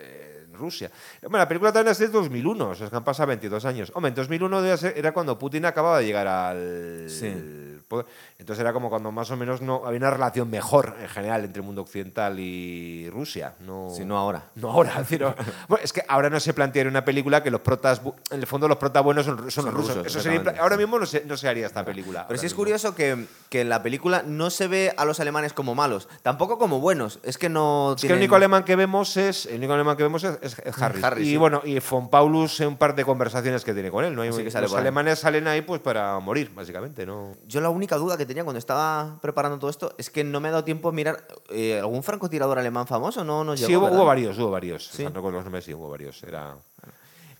[0.00, 0.90] eh, en Rusia.
[1.22, 3.90] Bueno, la película también es de 2001, o sea, es que han pasado 22 años.
[3.94, 7.72] Hombre, en 2001 debe ser- era cuando Putin acababa de llegar al Sí.
[7.88, 8.06] poder.
[8.38, 11.60] Entonces era como cuando más o menos no había una relación mejor en general entre
[11.60, 13.54] el mundo occidental y Rusia.
[13.60, 14.44] No, Si no ahora.
[14.56, 14.90] no ahora.
[15.00, 15.24] es decir,
[15.68, 18.66] bueno, es que ahora no se plantea una película que los protas, en el fondo
[18.66, 19.96] los protas buenos son, son Son los rusos.
[19.98, 20.60] rusos, Eso sería exactamente.
[20.60, 22.26] impla- ahora mismo no se, no se haría esta película.
[22.26, 25.52] Pero sí es curioso que, que en la película no se ve a los alemanes
[25.52, 27.20] como malos, tampoco como buenos.
[27.22, 30.02] Es que no Es que el único alemán que vemos es el único alemán que
[30.04, 31.04] vemos es, es- Harris.
[31.04, 31.36] Harris, y sí.
[31.36, 34.14] bueno, y von Paulus en un par de conversaciones que tiene con él.
[34.16, 34.22] ¿no?
[34.22, 37.04] Hay- Sí que sale los alemanes salen ahí pues para morir, básicamente.
[37.04, 37.34] ¿no?
[37.46, 40.48] Yo la única duda que tenía cuando estaba preparando todo esto es que no me
[40.48, 44.04] ha dado tiempo a mirar eh, algún francotirador alemán famoso, no nos llegó, Sí, hubo,
[44.06, 44.86] varios, hubo varios.
[44.86, 45.02] Sí.
[45.02, 46.22] O sea, no con los nombres, sí, hubo varios.
[46.22, 46.56] Era...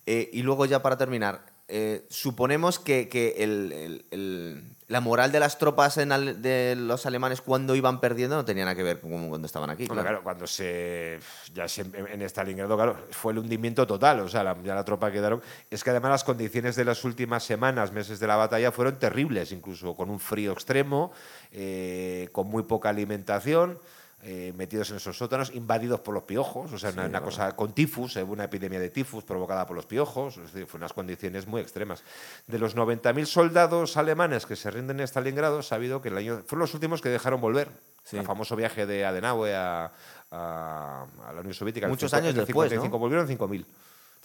[0.04, 5.32] Eh, y luego ya para terminar, eh, suponemos que, que el- el- el- la moral
[5.32, 8.84] de las tropas en al- de los alemanes cuando iban perdiendo no tenía nada que
[8.84, 9.86] ver con cuando estaban aquí.
[9.86, 10.18] Bueno, claro.
[10.18, 11.18] claro, cuando se.
[11.52, 14.20] Ya se- en Stalingrado, claro, fue el hundimiento total.
[14.20, 15.42] O sea, la, ya la tropa quedaron.
[15.70, 19.50] Es que además las condiciones de las últimas semanas, meses de la batalla fueron terribles,
[19.50, 21.10] incluso con un frío extremo,
[21.50, 23.78] eh, con muy poca alimentación.
[24.22, 27.72] Eh, metidos en esos sótanos, invadidos por los piojos, o sea, una, una cosa con
[27.72, 31.46] tifus, eh, una epidemia de tifus provocada por los piojos, es decir, fue unas condiciones
[31.46, 32.02] muy extremas.
[32.46, 36.60] De los 90.000 soldados alemanes que se rinden en Stalingrado, sabido que el año, fueron
[36.60, 37.68] los últimos que dejaron volver.
[38.04, 38.16] Sí.
[38.16, 39.92] El famoso viaje de Adenauer a,
[40.30, 41.86] a- a la Unión Soviética.
[41.86, 42.98] el Muchos años después, 55, ¿no?
[42.98, 43.64] volvieron 5.000,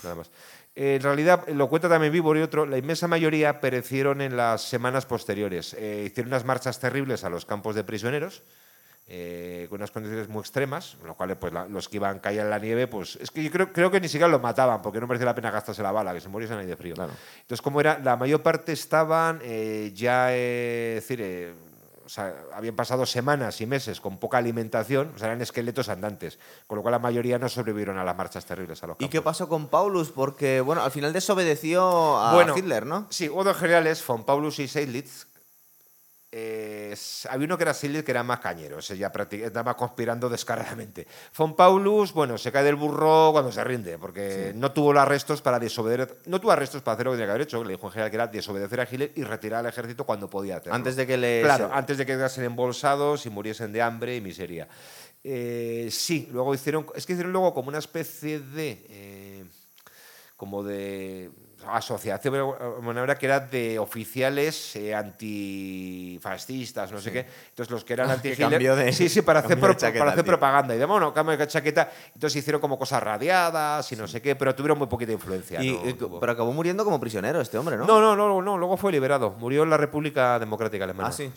[0.03, 0.29] nada más.
[0.75, 4.61] Eh, en realidad, lo cuenta también Víbor y otro, la inmensa mayoría perecieron en las
[4.61, 5.73] semanas posteriores.
[5.73, 8.41] Eh, hicieron unas marchas terribles a los campos de prisioneros,
[9.13, 12.49] eh, con unas condiciones muy extremas, lo cual pues, la- los que iban caían en
[12.49, 15.07] la nieve, pues es que yo creo, creo que ni siquiera los mataban, porque no
[15.07, 16.95] merecía la pena gastarse la bala, que se muriesen ahí de frío.
[16.95, 17.11] Claro.
[17.41, 21.53] Entonces, como era, la mayor parte estaban eh, ya, eh, es decir, eh,
[22.05, 26.39] o sea, habían pasado semanas y meses con poca alimentación, o sea, eran esqueletos andantes,
[26.67, 29.21] con lo cual la mayoría no sobrevivieron a las marchas terribles a los ¿Y qué
[29.21, 30.09] pasó con Paulus?
[30.11, 33.07] Porque, bueno, al final desobedeció a Bueno, Hitler, ¿no?
[33.09, 35.27] Sí, hubo dos generales, von Paulus y Seydlitz.
[36.33, 36.95] Eh,
[37.29, 41.05] había uno que era Seydlitz que era más cañero, ese ya practic- estaba conspirando descaradamente.
[41.37, 45.41] Von Paulus, bueno, se cae del burro cuando se rinde, porque no tuvo los arrestos
[45.41, 47.87] para desobedecer, no tuvo arrestos para hacer lo que tenía que haber hecho, le dijo
[47.87, 50.73] en general que era desobedecer a Hitler y retirar al ejército cuando podía hacerlo.
[50.73, 51.41] Antes de que le...
[51.41, 54.69] Claro, antes de que quedasen embolsados y muriesen de hambre y miseria.
[55.25, 59.43] Eh, sí, luego hicieron, es que hicieron luego como una especie de, eh,
[60.37, 61.29] como de
[61.67, 67.25] asociación, alguna manera que era de oficiales eh, antifascistas, no sé qué.
[67.49, 69.99] Entonces los que eran Ah, anti de- sí, sí, para hacer, cambió de pro- chaqueta,
[69.99, 70.31] para hacer tío.
[70.31, 71.89] propaganda y de bueno, cambio de chaqueta.
[72.13, 75.61] Entonces hicieron como cosas radiadas y no sé qué, pero tuvieron muy poquita influencia.
[75.63, 77.85] Y- no y- tuvo- pero acabó muriendo como prisionero este hombre, ¿no?
[77.85, 79.31] no, no, no, no, luego fue liberado.
[79.31, 81.09] Murió en la República Democrática Alemana.
[81.09, 81.31] Ah, ¿sí?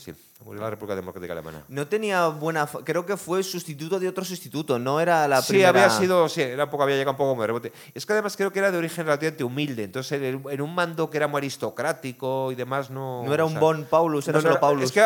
[0.45, 1.63] murió en la República Democrática Alemana.
[1.69, 2.67] No tenía buena...
[2.85, 5.71] Creo que fue sustituto de otro sustituto, no era la sí, primera...
[5.71, 7.73] había sido, sí, era un poco, había llegado un poco como de rebote.
[7.95, 11.17] Es que además creo que era de origen relativamente humilde, entonces en, un mando que
[11.17, 13.23] era muy aristocrático y demás no...
[13.25, 14.85] No era o un sea, Von Paulus, era no, no, solo Paulus.
[14.85, 15.03] Es que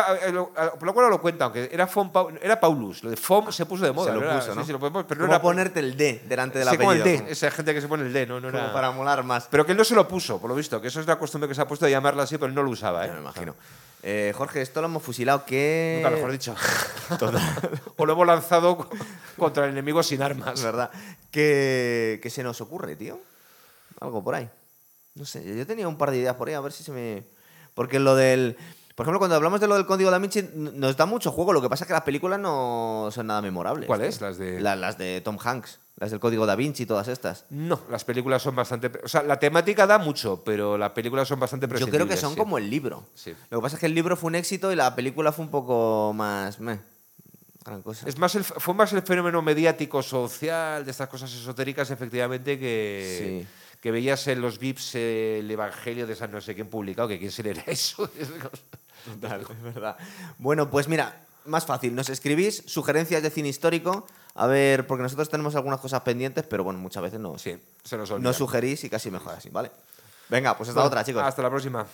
[0.79, 3.85] por lo cual lo cuenta, aunque era, Pau- era Paulus, lo de Fom se puso
[3.85, 4.11] de moda.
[4.11, 4.61] se lo era- puso, ¿no?
[4.61, 6.91] sí, sí, lo podemos- pero no Como era ponerte el D delante del sí, como
[6.93, 7.25] el apellido.
[7.25, 8.73] D, esa gente que se pone el D, no, no como era...
[8.73, 9.47] para molar más.
[9.49, 11.47] Pero que él no se lo puso, por lo visto, que eso es la costumbre
[11.47, 13.11] que se ha puesto de llamarla así, pero él no lo usaba, ¿eh?
[13.11, 13.55] Me imagino.
[14.01, 15.43] Eh, Jorge, esto lo hemos fusilado.
[15.45, 15.99] ¿Qué...?
[16.01, 16.55] Nunca mejor dicho.
[17.97, 18.89] o lo hemos lanzado co-
[19.37, 20.53] contra el enemigo sin armas.
[20.53, 20.89] Es verdad.
[21.31, 23.19] ¿Qué, qué se nos ocurre, tío?
[23.99, 24.49] Algo por ahí.
[25.15, 27.23] No sé, yo tenía un par de ideas por ahí, a ver si se me...
[27.73, 28.55] Porque lo del...
[28.95, 31.53] Por ejemplo, cuando hablamos de lo del código da Vinci, nos da mucho juego.
[31.53, 33.87] Lo que pasa es que las películas no son nada memorables.
[33.87, 34.17] ¿Cuáles?
[34.17, 34.27] tío.
[34.27, 35.79] Las de- La- las de Tom Hanks.
[35.95, 37.45] Las del código da Vinci y todas estas.
[37.49, 38.91] No, las películas son bastante.
[39.03, 42.33] O sea, la temática da mucho, pero las películas son bastante Yo creo que son
[42.33, 42.37] sí.
[42.39, 43.05] como el libro.
[43.15, 43.33] Sí.
[43.49, 45.51] Lo que pasa es que el libro fue un éxito y la película fue un
[45.51, 46.59] poco más...
[46.59, 46.79] meh,
[47.63, 48.07] gran cosa.
[48.07, 53.45] Es más el, fue más el fenómeno mediático social de estas cosas esotéricas, efectivamente, que,
[53.81, 57.19] que veías en los VIPs eh, el Evangelio de San no sé quién publicado, que
[57.19, 58.09] quién se leerá eso.
[59.05, 59.97] Total, es verdad.
[60.37, 61.15] Bueno, pues mira,
[61.45, 61.95] más fácil.
[61.95, 64.05] Nos escribís sugerencias de cine histórico.
[64.35, 67.37] A ver, porque nosotros tenemos algunas cosas pendientes, pero bueno, muchas veces no.
[67.37, 68.29] sí, se nos olvida.
[68.29, 69.71] Nos sugerís y casi mejor así, ¿vale?
[70.29, 71.23] Venga, pues hasta Bueno, otra, chicos.
[71.23, 71.85] Hasta la próxima.